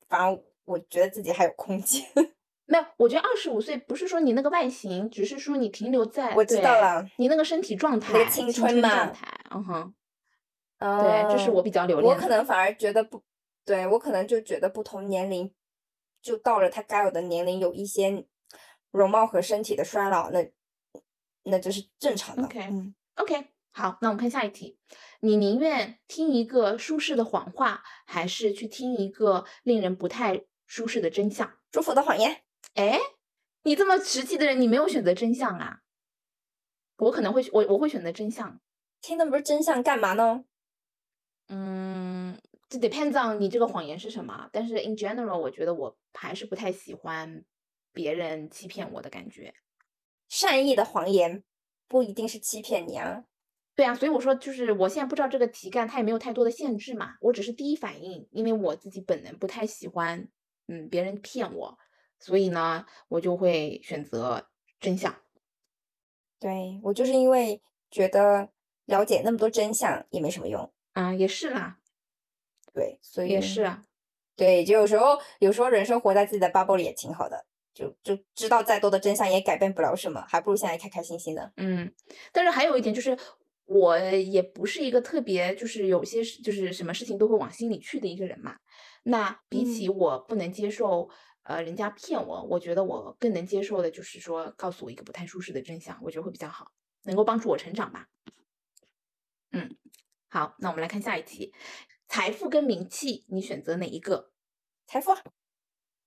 [0.09, 2.05] 反而我觉得自己还有空间。
[2.67, 9.95] 没有，我觉得二十五岁不是说你那个外形，只是说你停留在我知道了你那个身体状态、那个青青春嘛状态，嗯哼，
[10.79, 12.19] 对，这是嗯我比较留恋我。
[12.19, 13.23] 可能反而觉得不，
[13.67, 15.53] 对我可能就觉得不同年龄
[16.23, 18.25] 就到了他该有的年龄，有一些
[18.91, 20.51] 容貌和身体的衰老，那
[21.43, 22.45] 那就是正常的。
[22.45, 24.79] OK 嗯 OK，好，那我们看下一题，
[25.21, 31.53] 你宁愿听一个舒适的谎话，还是去听一个令人不太舒适的真相？
[31.71, 32.41] 祝福的谎言。
[32.75, 32.99] 哎，
[33.63, 35.81] 你这么实际的人，你没有选择真相啊？
[36.99, 38.61] 我可能会我我会选择真相。
[39.01, 40.45] 听的不是真相，干嘛呢？
[41.49, 44.49] 嗯，这 depends on 你这个谎言是什么。
[44.51, 47.45] 但是 in general，我觉得我还是不太喜欢
[47.93, 49.55] 别人欺骗我的感觉。
[50.29, 51.45] 善意的谎言
[51.87, 53.25] 不一定是欺骗你啊。
[53.77, 60.29] 对啊，所以我说就是我现在不知道这个题干它也没有太多的限制嘛，我只是第一反应，因为我自己本能不太喜欢
[60.69, 61.79] 嗯别人骗我，
[62.25, 64.49] 所以呢我就会选择
[64.81, 65.15] 真相。
[66.41, 67.61] 对我就是因为
[67.91, 68.49] 觉得
[68.87, 71.79] 了解那么多真相也没什么用啊，也是啦。
[72.73, 73.85] 对，所以也是啊。
[74.37, 77.45] 对，就有时候有时候人生活在自己的 bubble 里也挺好的，
[77.75, 81.53] 就就知道再多的真相也改变不了什么，还不如现在开开心心的。
[81.59, 81.93] 嗯，
[82.33, 83.17] 但是还有一点就是，
[83.67, 88.57] 我也不是一个特别就是有些就是什么事情都会往心里去的一个人嘛。
[89.05, 91.11] 那比起我不能接受
[91.45, 96.73] 呃人家骗我，我觉得我更能接受的就是说告诉我一个不太舒适的真相，我觉得会比较好，
[97.05, 98.09] 能够帮助我成长吧。
[99.53, 99.77] 嗯，
[100.29, 101.55] 好，那我们来看下一题。
[102.09, 104.33] 财富跟名气，你选择哪一个？
[104.87, 105.13] 财富。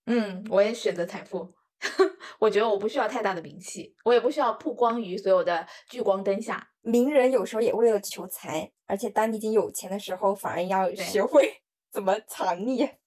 [0.06, 1.54] 嗯，我也选择财富。
[2.40, 6.72] 我觉得我不需要太大的名气，我也不需要曝光于所有的聚光灯下。
[6.82, 11.62] 名人有时候也为了求财，而且当你已经有钱的时候，反而要学会
[11.92, 12.98] 怎么藏匿、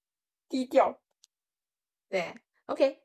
[0.49, 1.01] 低调。
[2.11, 2.35] 对
[2.67, 2.99] ，OK，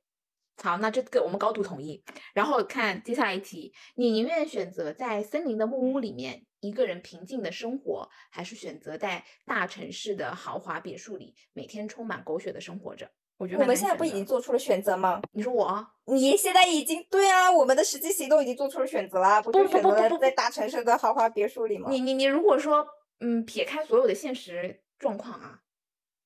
[0.62, 2.04] 好，那这个我们高度同意。
[2.34, 6.46] 然后看接下来一题，你宁愿选择在森林的木屋里面？
[6.62, 13.08] 一个人平静的生活，还是选择在大城市的豪华别墅里每天充满狗血的生活着？
[13.38, 15.22] 我觉得我们现在不已经做出了选择吗？
[15.34, 21.88] 你说我，你现在已经对啊，我们的实际行动已经做出了选择了，不就选择在大城市的豪华别墅里吗？
[21.92, 22.84] 你你你，如果说
[23.20, 25.60] 嗯，撇开所有的现实状况啊，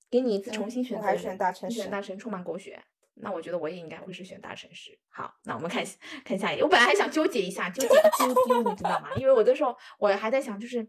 [0.09, 1.81] 给你一次重新选择，还是选大城市？
[1.81, 2.81] 选大城充满狗血。
[3.21, 4.97] 那我觉得我也应该会是选大城市。
[5.09, 5.83] 好，那我们看
[6.23, 6.63] 看下一页。
[6.63, 9.09] 我本来还想纠结一下，纠结一丢丢，你知道吗？
[9.17, 10.87] 因为我的时候我还在想，就是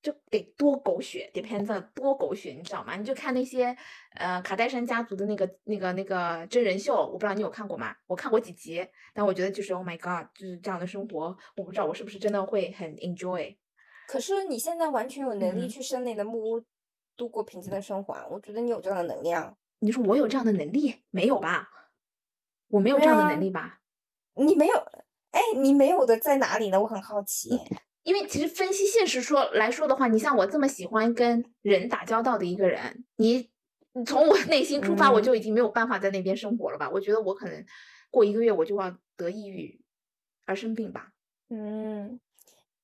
[0.00, 2.94] 就得多狗血，depends on 多狗血，你知道吗？
[2.94, 3.76] 你就看那些
[4.14, 7.92] 呃卡戴珊家族的那个那个那个真人秀，我不知道你有看过吗？
[8.06, 13.56] 我看过几集，但我觉得就是 Oh my God，就是这样的生活，我不知道我是不是真的会很 enjoy。
[14.06, 16.64] 可是你现在完全有能力去森林的木屋
[17.16, 19.54] 度过平静的生活，我觉得你有这样的能力啊。
[19.80, 21.68] 你说我有这样的能力没有吧？
[22.68, 23.80] 我没有这样的能力吧？
[24.34, 24.74] 你没有？
[25.30, 26.80] 哎，你没有的在哪里呢？
[26.80, 27.58] 我很好奇。
[28.02, 33.50] 因为其实分析现实说来说的话，你像我这么喜欢跟人打交道的一个人，你
[34.06, 36.90] 从我内心出发，我就已经没有办法在那边生活了吧？
[36.90, 37.64] 我觉得我可能
[38.10, 39.80] 过一个月我就要得抑郁
[40.44, 41.12] 而生病吧。
[41.48, 42.20] 嗯，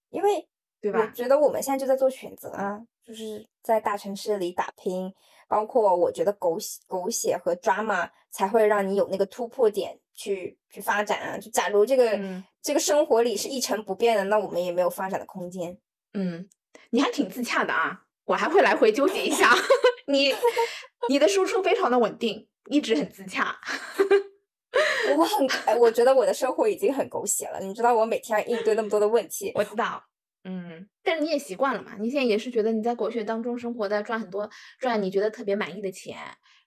[0.09, 0.49] 因为
[0.81, 1.01] 对吧？
[1.01, 5.13] 我觉得我们现在就在做选择啊，就是在大城市里打拼。
[5.49, 11.37] 包括我觉得狗血、狗血和 drama 才会让你有那个突破点去去发展啊！
[11.37, 12.17] 就假如这个
[12.63, 15.77] 这个生活里是一成不变的，那我们也没有发展的空间。
[16.15, 16.49] 嗯，
[16.91, 18.05] 你还挺自洽的啊！
[18.27, 19.53] 我还会来回纠结一下。
[20.07, 20.33] 你
[21.09, 23.59] 你的输出非常的稳定，一直很自洽。
[25.19, 27.59] 我很，我觉得我的生活已经很狗血了。
[27.59, 29.51] 你知道我每天要应对那么多的问题。
[29.57, 30.01] 我知道。
[30.45, 31.97] 嗯，但是你也习惯了嘛？
[31.99, 36.17] 你现在也是觉得你在狗血当中生活在，赚很多，赚你觉得特别满意的钱，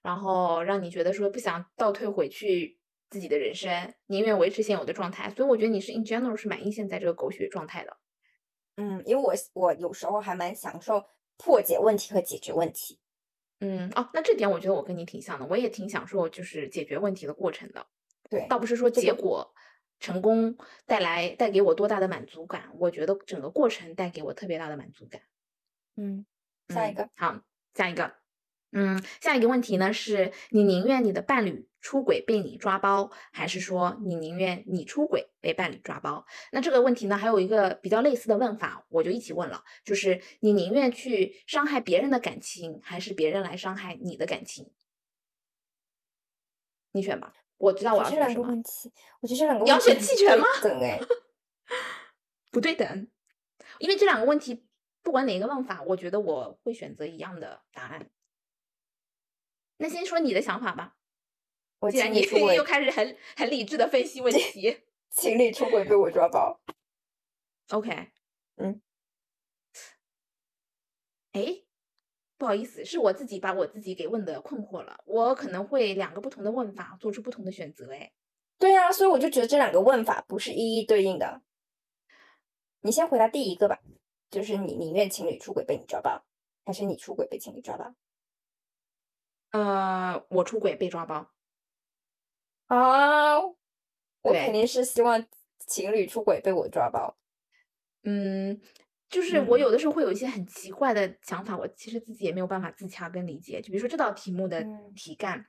[0.03, 5.29] 然后让你觉得说不想倒退回去自己的人生，宁愿维持现有的状态。
[5.31, 7.97] 所以我觉得你是 in general 是满意现在这个狗血状态的。
[8.77, 11.03] 嗯，因为我我有时候还蛮享受
[11.37, 12.99] 破解问题和解决问题。
[13.59, 17.87] 嗯，哦，那这点我觉得我跟你挺像的，我也挺享受就是解决问题的过程的。
[18.29, 19.53] 对，倒不是说结果。
[20.03, 22.69] 成功带来带给我多大的满足感？
[22.77, 25.21] 我觉得整个过程带给我特别大的满足感。
[25.95, 26.25] 嗯，
[26.67, 27.39] 下一个好，
[27.73, 28.13] 下一个，
[28.73, 29.93] 嗯，下一个问题呢？
[29.93, 36.25] 是你宁愿你的伴侣出轨被你抓包，还是说你宁愿你出轨被伴侣抓包？
[36.51, 44.69] 那这个问题呢，还有一个比较类似的问法，我就一起问了，就是你宁愿去伤害别人的感情，还是别人来伤害你的感情？
[46.91, 47.33] 你选吧。
[47.63, 48.45] 我知道我要选什么。
[49.21, 50.45] 我觉得这两个问题，你要选弃权吗？
[50.61, 50.99] 等哎，
[52.51, 53.07] 不对等，
[53.79, 54.67] 因为这两个问题
[55.01, 58.09] 不管哪个问法，我觉得我会选择一样的答案。
[59.77, 60.97] 那先说你的想法吧。
[61.79, 62.19] 我既然你
[62.55, 66.59] 又开始很很理智的分析问题， 情侣出轨被我抓包。
[67.69, 68.11] OK，
[68.57, 68.81] 嗯，
[71.31, 71.63] 哎。
[72.43, 75.01] 不好意思，是我自己把我自己给问的困惑了。
[75.05, 77.89] 我可能会两个不同的问法做出不同的选择。
[77.93, 78.11] 哎，
[78.59, 81.41] 对呀，所以我就觉得这两个问法不是一一对应的。
[82.81, 83.79] 你先回答第一个吧，
[84.29, 86.21] 就是你宁愿情侣出轨被你抓包，
[86.65, 87.95] 还是你出轨被情侣抓包？
[89.51, 91.31] 呃，我出轨被抓包。
[92.67, 95.25] 啊，我肯定是希望
[95.59, 97.15] 情侣出轨被我抓包。
[98.03, 98.59] 嗯。
[99.13, 103.61] 就是我嗯有的时候会有一些很奇怪的想法，我其实自己也没有办法自洽跟理解。
[103.61, 105.45] 就比如说这道题目的嗯题干，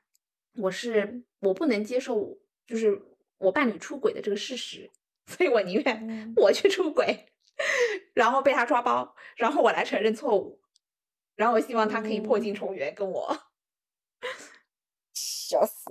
[0.59, 3.01] 我是我不能接受，就是
[3.39, 4.91] 我伴侣出轨的这个事实，
[5.27, 7.27] 所以我宁愿嗯我去出轨，
[8.13, 10.61] 然后被他抓包，然后我来承认错误，
[11.35, 13.37] 然后我希望他可以破镜嗯重圆跟我。
[15.15, 15.91] 笑死。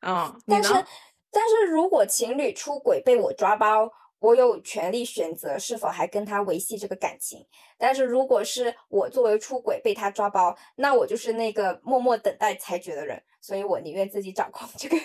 [0.00, 0.86] 啊、你但是呢？
[1.30, 7.46] 但是如果情侣出轨被我抓包，我有权利选择是否还跟他维系这个感情。
[7.76, 14.96] 但是如果是我作为出轨被他抓包，那我就是那个默默等待裁决的人，所以我宁愿自己掌控这个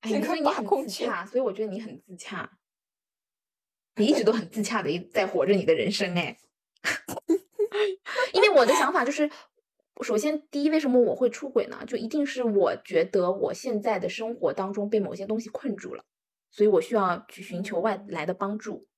[0.00, 0.66] 哎， 所以你很。
[0.66, 2.50] 自洽，所以我觉得你很自洽，
[3.96, 6.36] 你一直都很自洽的一在活着你的人生哎。
[8.32, 9.30] 因为我的想法就是，
[10.02, 11.84] 首先第一，为什么我会出轨呢？
[11.86, 16.04] 就一定是我觉得我现在的生活当中被某些东西困住了，
[16.58, 18.88] 所以我需要去寻求外嗯来的帮助。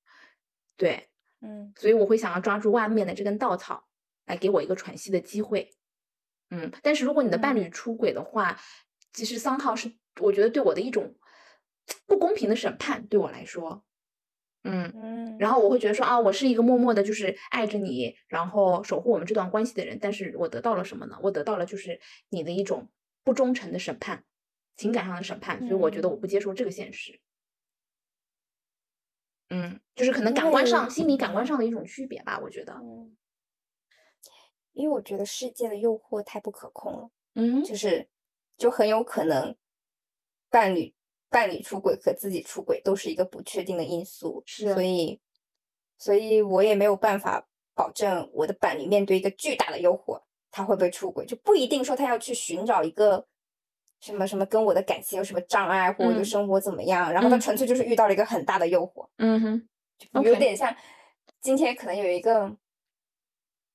[0.79, 1.11] 对，
[1.43, 3.87] 嗯所以我会想要抓住外面的这根稻草，
[4.25, 5.71] 来给我一个喘息的机会。
[6.49, 8.59] 嗯，但是如果你的伴侣嗯出轨的话，
[9.13, 9.93] 其实桑浩是
[10.23, 11.15] 我觉得对我的一种
[12.07, 13.85] 不公平的审判，对我来说，
[14.65, 21.19] 嗯，嗯，然后我会觉得说啊，我是一个默默的，就是爱着你，然后守护我们这段关系的人，但是我得到了什么呢？
[21.23, 22.01] 我得到了就是
[22.31, 22.89] 你的一种
[23.23, 24.25] 不忠诚的审判，
[24.77, 27.21] 情感上的审判，所以我觉得我不接受这个现实。
[29.51, 32.73] 嗯，就是可能感官上、心理感官上的一种区别吧，我觉得。
[32.75, 33.17] 嗯，
[34.73, 37.11] 因为我觉得世界的诱惑太不可控了。
[37.35, 38.09] 嗯就是
[38.57, 39.57] 就很有可能
[40.49, 40.93] 伴侣
[41.29, 45.21] 伴侣出轨和自己出轨都是一个不确定的因素，是所以
[45.97, 53.27] 所以我也没有办法保证我的伴侣面对一个巨大的诱惑，他会不会出轨，就不一定说他要去寻找一个
[54.01, 60.75] 什么什么跟我的感情有什么障碍，或我的嗯生活怎么样，然后他嗯纯粹就是遇到了一个很大的诱惑，嗯哼，有点像
[61.41, 62.57] 今天可能有一个，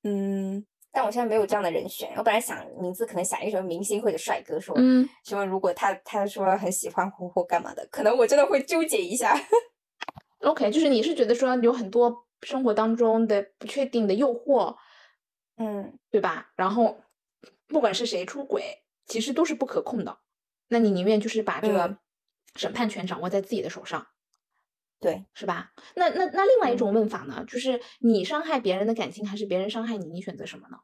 [0.02, 2.12] 嗯，但我现在没有这样的人选。
[2.16, 9.36] 我本来想名字可能想一个什么明星或者帅哥，说嗯什么如果他他说很喜欢或或干嘛的，可能我真的会纠结一下。
[10.40, 14.76] ，OK，就是你是觉得说有很多生活当中的不确定的诱惑，
[15.56, 16.52] 嗯对吧？
[16.56, 16.98] 然后
[17.68, 20.18] 不管是谁出轨，其实都是不可控的。
[20.68, 21.98] 那你宁愿就是把这嗯个
[22.56, 24.06] 审判权掌握在自己的手上，
[25.00, 25.72] 对，是吧？
[25.94, 30.06] 那那那另外一种嗯问法呢，就是你伤害别人的感情，还是别人伤害你？
[30.06, 30.78] 你选择什么呢？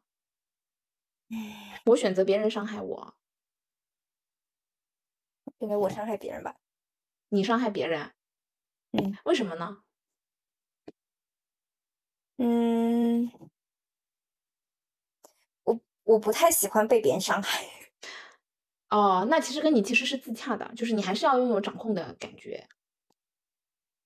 [1.87, 3.15] 我选择别人伤害我，
[5.59, 6.57] 因为我伤害别人吧。
[7.31, 8.13] 你伤害别人，
[8.93, 9.79] 嗯为什么呢？
[12.37, 13.31] 嗯，
[15.65, 17.82] 我我不太喜欢被别人伤害。
[18.93, 22.69] 哦，那其实跟你其实是自洽的，就是你还是要拥有掌控的感觉。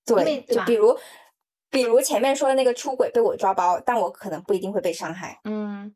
[0.04, 0.96] 对，对就比如
[1.70, 5.92] 比如前面说的那个出轨被我抓包，但我可能不一定会被伤害，嗯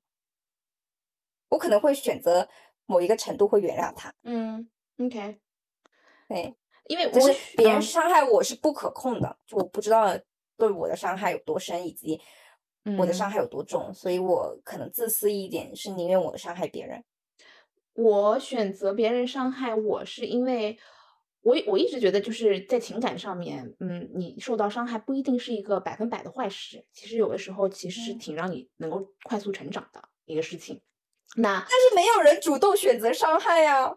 [1.50, 2.48] 我可能会选择
[2.86, 4.12] 某一个程度会原谅他。
[4.24, 4.68] 嗯
[4.98, 5.38] ，OK，
[6.28, 6.56] 对。
[6.88, 10.18] 因为就是我许嗯别人伤害我是不可控的，就我不知道
[10.56, 12.20] 对我的伤害有多深，以及
[12.98, 17.04] 我的伤嗯害有多重，所以我可能自私一点，是宁愿我伤害别人。
[17.94, 20.78] 我选择别人伤害我，是因为
[21.42, 30.80] 我我一直觉得就是在情感上面，嗯，你受到伤害不一定是一个百分百的坏事，其实有的时候其实是嗯挺让你能够快速成长的一个事情。
[31.36, 33.94] 那但是没有人主动选择伤害呀。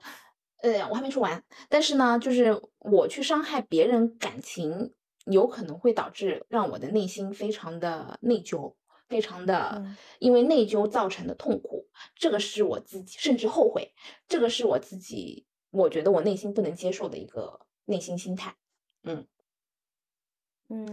[0.62, 4.94] 呃，我还没说完，但是呢，就是我去伤害别人感情，
[5.26, 8.74] 有可能会导致让我的内心非常的内疚，
[9.14, 13.93] 非常的嗯因为内疚造成的痛苦，这个是我自己甚至后悔，
[14.28, 18.55] 这个是我自己我觉得我内心不能接受的一个内心心态，
[19.03, 19.28] 嗯，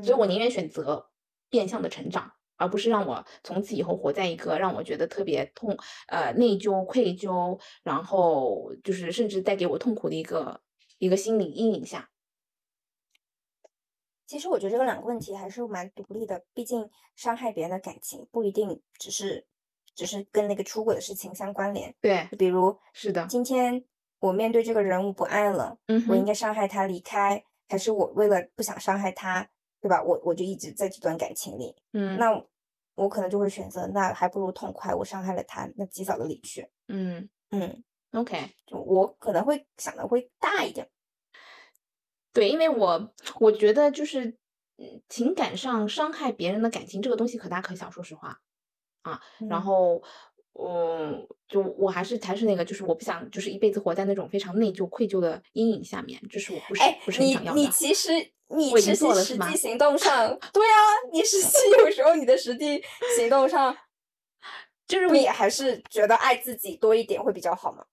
[0.04, 1.10] 所以我宁愿选择
[1.48, 2.32] 变相的成长。
[2.62, 10.60] 而不是让我从此以后活在一个让我觉得特别痛、呃内疚、愧疚，然后就是甚至带给我痛苦的一个
[10.98, 12.10] 一个心理阴影下。
[14.30, 19.44] 其实我觉得这个两个问题还是蛮独立的，毕竟伤害别人的感情不一定只是
[19.96, 21.92] 只是跟那个出轨的事情相关联。
[22.00, 23.84] 对，就比如是的，今天
[24.20, 29.50] 我面对这个人我不爱了，嗯，我应该伤害他离开，还是我为了不想伤害他，
[29.80, 30.00] 对吧？
[30.00, 32.30] 我我就一直在这段感情里，嗯，那
[32.94, 36.70] 我可能就会选择，那还不如痛快，我伤害了他，那及早的离去。
[36.86, 40.88] 嗯嗯，，OK，就我可能会想的会大一点。
[42.32, 44.24] 对，因为我我觉得就是，
[44.78, 48.40] 嗯，情感上伤害别人的感情这个东西可大可小，说实话，
[49.02, 50.02] 啊，然嗯后
[50.58, 57.58] 嗯就我还是还是那个，就是我不想就是一辈子活在那种非常内疚、愧疚的阴影下面，这是我不是哎不，是很你想要的。
[57.60, 58.12] 你其实
[58.48, 60.76] 你我已经实际做了实际行动上，对啊，
[61.12, 62.82] 你实际有时候你的实际
[63.16, 63.76] 行动上，
[64.86, 67.84] 就是我不也还是觉得爱自己多一点会比较好吗？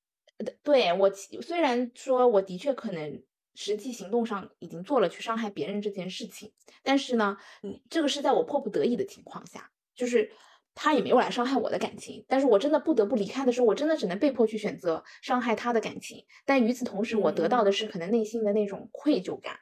[0.62, 3.24] 对我其虽然说我的确可能
[3.60, 6.54] 实际行动上已经做了去伤害别人这件事情，
[6.84, 10.32] 但是呢，嗯这个是在我迫不得已的情况下，就是
[10.76, 16.24] 他也没有来伤害我的感情，但是我真的不得不离开的时候，我真的只能被迫去选择伤害他的感情。
[16.46, 19.58] 但与此同时，我得到的是可能内心的那种愧疚感，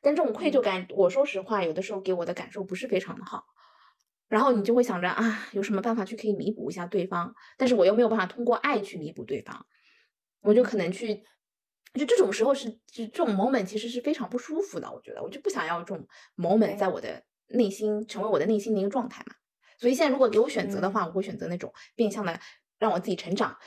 [0.00, 3.42] 但这种愧疚感，我说实话，有的时候给我的感受不是非常的好。
[4.28, 9.66] 然后你就会想着啊，有什么办法去可以弥补一下对方，但是我又没有办法通过爱去弥补对方。
[10.42, 11.24] 我就可能去，
[12.00, 14.90] 就这种时候是，就这种 moment 其实是非常不舒服的。
[14.90, 19.34] 我觉得我就不想要这种 moment 在我的内心成为我的内心的一个状态嘛。
[19.78, 22.38] 所以现在如果给我选择的话，我会选择那种变相的
[22.78, 23.58] 让我自己成长、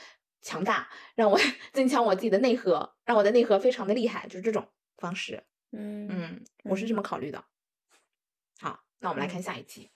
[0.42, 1.38] 强大，让我
[1.72, 4.66] 增强我自己的内核，让我的内核非常的厉害，就是这种
[4.96, 5.44] 方式。
[5.72, 7.44] 嗯嗯，我是这么考虑的。
[8.58, 9.90] 好，那我们来看嗯下一题。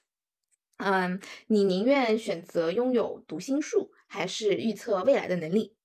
[0.77, 5.77] 嗯，你宁愿选择拥有读心术，还是预测未来的能力？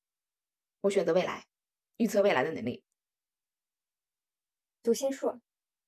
[0.82, 1.46] 我选择未来，
[1.98, 2.84] 预测未来的能力。
[4.84, 5.40] 读心术，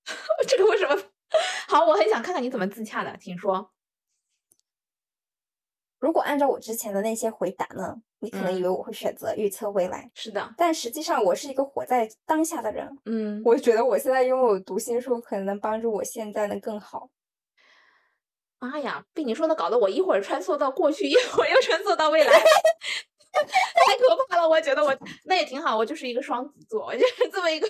[0.47, 1.03] 这个为什么？
[1.67, 3.71] 好，我很想看看你怎么自洽的，请说。
[5.99, 12.97] 如果按照我之前的那些回答呢，你可能以嗯为我会选择预测未来，是的，但实际上我是一个活在当下的人。
[13.05, 17.09] 嗯，我觉得我现在拥有读心术，可能能帮助我现在能更好。
[18.59, 22.31] 妈呀，被你说的搞得我一会儿穿梭到过去，一会儿又穿梭到未来，
[23.33, 24.49] 太可怕了！
[24.49, 27.69] 我觉得我那也挺好，我就是一个双子座，我就是这么一个，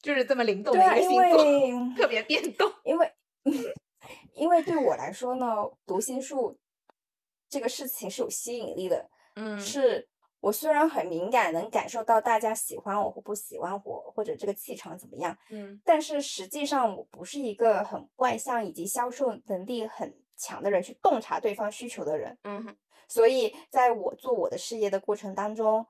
[0.00, 2.70] 就是这么灵动的一个星座，特别变动。
[2.84, 3.12] 因为
[4.34, 5.46] 因为对我来说呢，
[5.86, 6.58] 读心术
[7.48, 10.08] 这个事情是有吸引力的，嗯是
[10.40, 22.36] 我虽然很敏感，能感受到大家喜欢我或不喜欢我，或者这个气场怎么样，嗯但是实际上我不是一个很外向以及销售能力很强的人，去洞察对方需求的人。
[22.42, 22.76] 嗯哼
[23.08, 25.86] 所以在我做我的事业的过程当中，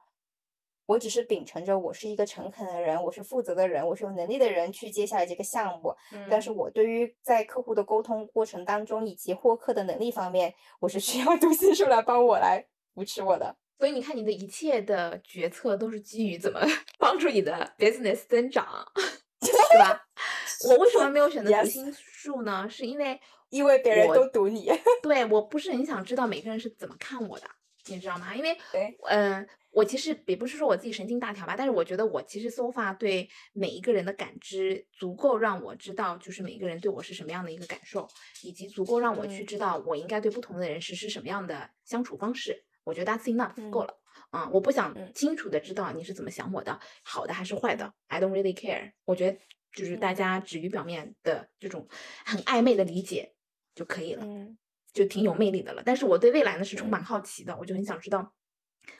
[0.87, 5.95] 我只是秉承着我是一个诚恳的人，我是负责的人，我是有能力的人去接下来这个项目。
[6.29, 13.57] 但是嗯我对于在客户的沟通过程当中以及获客的能力方面，我是需要读心术来帮我来扶持我的。
[13.79, 16.61] 所以你看，你的一切的决策都是基于怎么
[16.99, 18.87] 帮助你的 business 增长，
[19.41, 20.07] 对吧？
[20.69, 22.69] 我为什么没有选择读心术呢？
[22.69, 23.21] 是因为
[23.55, 24.68] 因为别人都读你，
[25.02, 27.46] 对我不是很想知道每个人是怎么看我的，
[27.86, 28.34] 你知道吗？
[28.34, 38.09] 因为对，嗯、我其实也不是说我自己神经大条吧，但是我觉得我其实 so far 对每一个人的感知足够让我知道，就是每一个人对我是什么样的一个感受，
[38.42, 42.64] 以及足够让我去嗯知道我应该对不同的人实施什么样的相处方式。
[42.82, 44.00] 我觉得 that's enough 够嗯了。
[44.30, 48.92] 啊、我不想嗯清楚的知道你是怎么想我的，好的还是坏的，I don't really care。
[49.05, 49.38] 我觉得
[49.72, 51.86] 就是大嗯家止于表面的这种
[52.24, 53.34] 很暧昧的理解
[53.75, 54.25] 就可以了。
[54.25, 54.57] 嗯
[54.93, 55.83] 就挺有魅力的了。
[55.85, 58.33] 但是我对未来呢是充满嗯好奇的，我就很想知道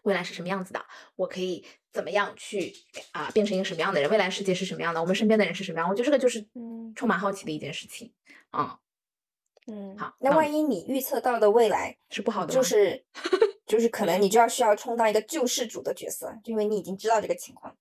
[0.03, 2.75] 未来是什么样子的，我可以怎么样去
[3.12, 8.12] 啊、变成一个什么样的人，未来世界是什么样的，我们身边的人是什么样，我觉得这个就是嗯充满好奇的一件事情
[8.51, 8.81] 啊、
[9.68, 9.97] 嗯。
[9.97, 13.05] 好那万一你预测到的未来是不好的吗，就 是
[13.64, 17.77] 就是可能你就要需要充当一个救世主的角色，就因为你已经知道这个情况。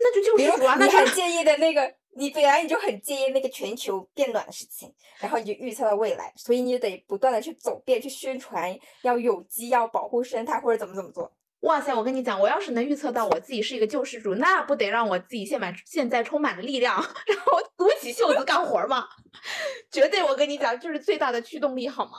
[0.00, 11.32] 那就救世主啊，那就你很介意的那个，你本来你就很介意那个全球变暖的事情，然后你就预测了未来，所以你得不断的去走遍，去宣传要有机，要保护生态或者怎么怎么做。
[11.60, 11.94] 哇塞！
[11.94, 16.96] 我跟你讲，我要是能预测到我自己是一个救世主，那不得让我自己现满现在充满了力量，
[17.26, 19.06] 然后鼓起袖子干活儿吗？
[19.88, 22.18] 绝对，我跟你讲，就是最大的驱动力，好吗？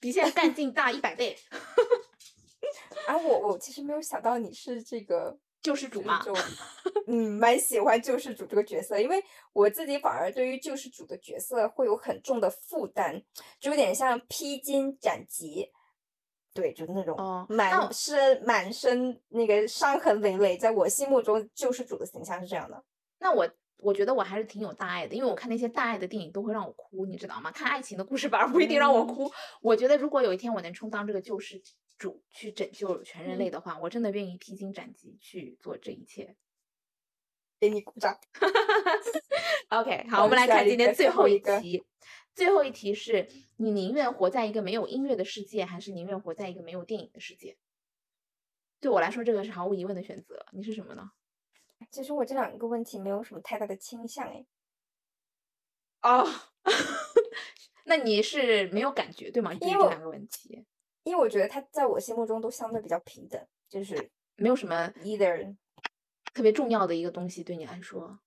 [0.00, 1.38] 比现在干劲大一百倍。
[3.06, 6.32] 啊，我我其实没有想到你是这个救世主嘛，就
[7.08, 13.24] 嗯，蛮喜欢救世主这个角色，因为我自己反而对于救世主的角色会有很重的负担，
[13.58, 15.70] 就有点像披荆斩棘，
[16.52, 22.84] 对，就那种哦满我身满身那个伤痕累累，在我心目中救世主的形象是这样的。
[23.18, 23.48] 那我
[23.78, 27.50] 我觉得我还是挺有大爱的，因为我看那些大爱的电影都会让我哭，你知道吗？
[27.50, 29.32] 看爱情的故事反而不一定让我嗯哭。
[29.62, 31.62] 我觉得如果有一天我能充当这个救世
[31.98, 36.36] 主去拯救全人类嗯的话，我真的愿意披荆斩棘去做这一切。
[37.60, 38.18] 给你鼓掌。
[39.70, 41.84] OK，好，我们来看今天最后一题。
[42.34, 47.56] 最后一题是你宁愿活在一个没有音乐的世界，还是宁愿活在一个没有电影的世界？
[48.80, 50.44] 对我来说，这个是毫无疑问的选择。
[50.52, 51.12] 你是什么呢？
[51.90, 54.44] 其实我这两个问题没有什么太大的倾向哎，
[56.02, 56.26] 哦，
[57.86, 59.54] 那你是没有感觉对吗？
[59.54, 60.66] 对这两个问题，
[61.04, 65.54] 因为我觉得它在我心目中都相对比较平等，就是没有什么 either
[66.32, 68.18] 特别重要的一个东西对你来说。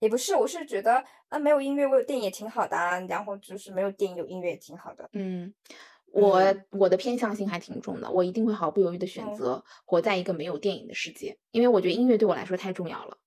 [0.00, 2.98] 也不是，我是觉得啊，没有音乐，我有电影也挺好的啊。
[3.00, 5.08] 然后就是没有电影，有音乐也挺好的。
[5.12, 5.52] 嗯，
[6.06, 13.18] 我我的偏向性还挺重的，我一定会毫不犹豫的选择活在一个没有电影的世界，因为我觉得音乐对我来说太重要了。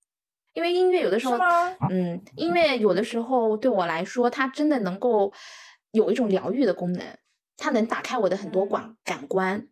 [0.52, 1.38] 因为音乐有的时候，
[1.90, 5.32] 嗯，音乐有的时候对我来说，它真的能够
[5.92, 7.18] 有一种疗愈的功能，
[7.56, 9.68] 它能打开我的很多感感官。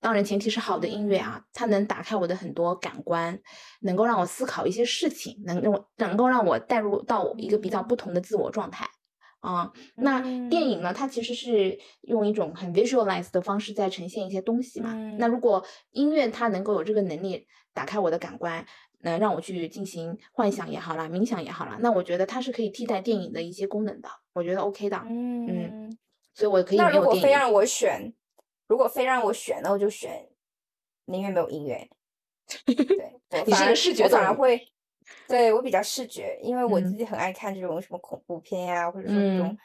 [0.00, 3.40] 当然，前提是好的音乐啊，它能打开我的很多感官，
[3.80, 8.86] 能够让我思考一些事情，能让我能够让我带入到一个比较不同的自我状态
[9.40, 9.72] 啊。
[9.96, 14.94] 那电影呢，它其实是用一种很 visualize 的方式在呈现一些东西嘛。
[15.18, 18.64] 那如果音乐它能够有这个能力打开我的感官。
[19.00, 24.96] 能让我去进行幻想也好啦，冥想也好啦，那我觉得它是可以替代电影的一些功能的，我觉得 OK 的。
[25.06, 25.98] 嗯嗯，
[26.36, 26.76] 所以我可以。
[26.76, 28.12] 那如果非让我选，
[28.68, 30.28] 如果非让我选，那我就选
[31.06, 31.88] 宁愿没有音乐。
[32.66, 34.68] 对， 你是个视觉反而会，
[35.26, 39.56] 对我比较视觉，因为我自己很爱看这种什么恐怖片呀，或者说这种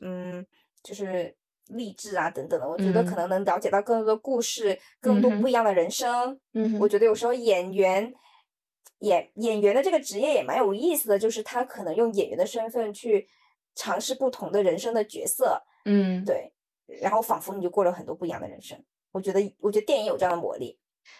[0.00, 0.44] 嗯，
[0.82, 1.36] 就是
[1.68, 6.40] 励志啊等等的，我觉得可能能了解到更多的故事，更多不一样的人生。
[6.54, 8.14] 嗯，我觉得有时候演员。
[9.00, 13.28] 演演员的这个职业也蛮有意思的，就是他可能用演员的身份去
[13.74, 16.52] 尝试不同的人生的角色，嗯，对，
[17.00, 18.82] 然后仿佛你就过了很多不一样的人生。
[19.12, 20.78] 我觉得，我觉得电影有这样的魔力。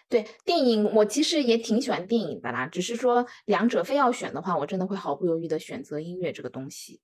[0.08, 7.00] 对，电影我其实也挺喜欢电影的啦，只是说两者非要选的话，我真的会毫不犹豫的选择音乐这个东西。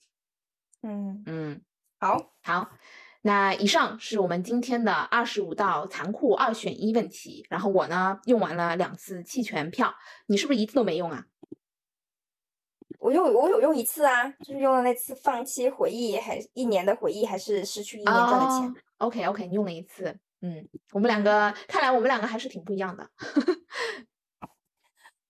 [0.82, 1.61] 嗯嗯，
[1.98, 2.70] 好，好。
[3.22, 9.94] 那以上是我们今天的二十五道残酷二选一问题，然后我呢用完了两次弃权票，
[10.26, 11.26] 你是不是一次都没用啊？
[13.01, 18.74] 我用我有用一次啊，就是用了那次放弃回忆，还一年的回忆，还是失去一年赚的钱。
[18.98, 23.11] OK OK，你用了一次，嗯，我们两个看来我们两个还是挺不一样的。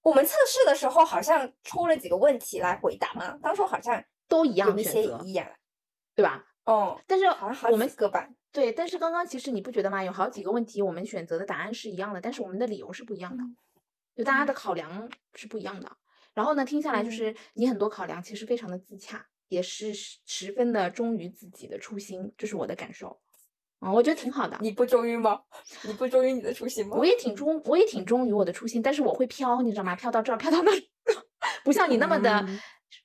[0.03, 3.39] 我们测试的时候好像出了几个问题来回答嘛？
[3.41, 5.47] 当初好像都一样，有一些一样，
[6.17, 6.45] 对吧？
[6.65, 7.27] 哦，但是
[7.71, 10.03] 我们个吧，对，但是刚刚其实你不觉得吗？
[10.03, 13.45] 有好几个问题，我们选择的答案是一样的，但是我们的理由是不一样的，
[14.17, 15.89] 就大家的考量是不一样的。
[16.35, 23.21] 然后呢，听下来就是你很多考量其实非常的自洽，也是十分的忠于自己的初心，这是我的感受。
[23.81, 24.59] 嗯，我觉得挺好的。
[24.61, 25.41] 你不忠于吗？
[25.85, 26.97] 你不忠于你的初心吗？
[26.97, 29.97] 我也挺忠，我也挺忠于我的初心，但是我会飘，你知道吗？
[29.97, 30.83] 飘到这儿，飘到那儿，
[31.65, 32.47] 不像你那么的，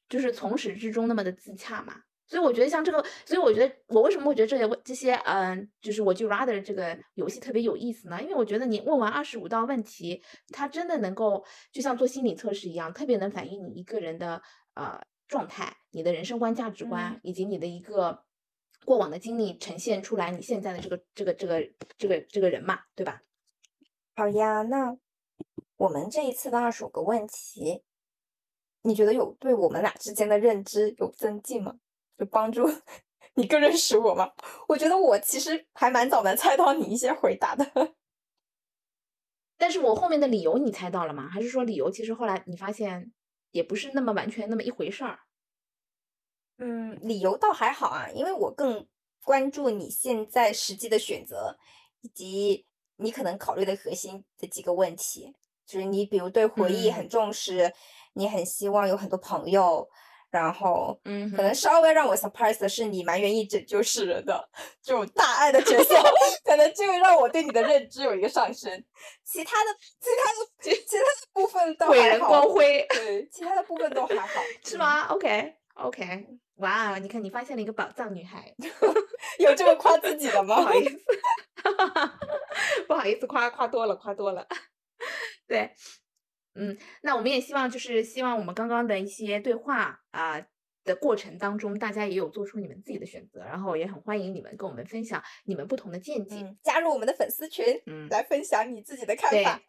[0.09, 2.01] 就是从始至终那么的自洽嘛。
[2.28, 8.21] 所以我觉得像这个，所以我觉得我为什么会觉得这些问这些嗯，就是我就 rather 这个游戏特别有意思呢？
[8.21, 14.41] 因为我觉得你问完二十五道问题，它真的能够就像做心理测试一样，特别能反映你一个人的
[14.73, 18.23] 呃状态、你的人生观、价值观以及你的一个
[18.86, 21.61] 过往的经历呈现出来，你现在的这个这个这个
[21.97, 23.21] 这个这个人嘛，对吧？
[24.15, 24.97] 好呀，那
[25.78, 27.84] 我们这一次的二十五个问题，
[28.82, 31.76] 你觉得有对我们俩之间的认知有增进吗？
[32.18, 32.66] 就帮助
[33.36, 34.32] 你更认识我吗？
[34.68, 37.66] 我觉得我其实还蛮早能猜到你一些回答的，
[39.57, 41.28] 但是我后面的理由你猜到了吗？
[41.28, 43.11] 还是说理由其实后来你发现
[43.51, 45.20] 也不是那么完全那么一回事儿？
[46.57, 48.88] 嗯，理由倒还好啊，因为我更
[49.24, 51.57] 关注你现在实际的选择，
[52.01, 55.36] 以及你可能考虑的核心的几个问题，
[55.66, 57.74] 就是你比如对回忆很重视，
[58.13, 59.89] 你很希望有很多朋友。
[60.36, 64.49] 然后，嗯，可能稍微让我 surprise 的是，你蛮愿意拯救世人的
[64.84, 65.95] 这种大爱的角色，
[66.43, 68.69] 可能就会让我对你的认知有一个上升。
[69.23, 76.27] 其他的、其他的、其他的部分都伟人光辉，对，其他的部分都还好， 是吗？OK，OK，
[76.57, 78.53] 哇，你看你发现了一个宝藏女孩，
[79.39, 80.57] 有这么夸自己的吗？
[80.57, 80.97] 不好意思，
[82.88, 84.45] 不好意思，夸夸多了，夸多了，
[85.47, 85.73] 对。
[86.56, 90.41] 嗯，那我们也希望，就是希望我们刚刚的一些对话啊
[90.84, 99.61] 的过程当中，大家也有做出你们自己的选择，然后也很欢迎你们跟我们分享你们不同的见解，加入我们的粉丝群，嗯，来分享你自己的看法。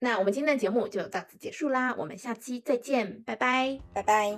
[0.00, 4.36] 那我们今天的节目就到此结束啦，我们下期再见，拜拜，拜拜。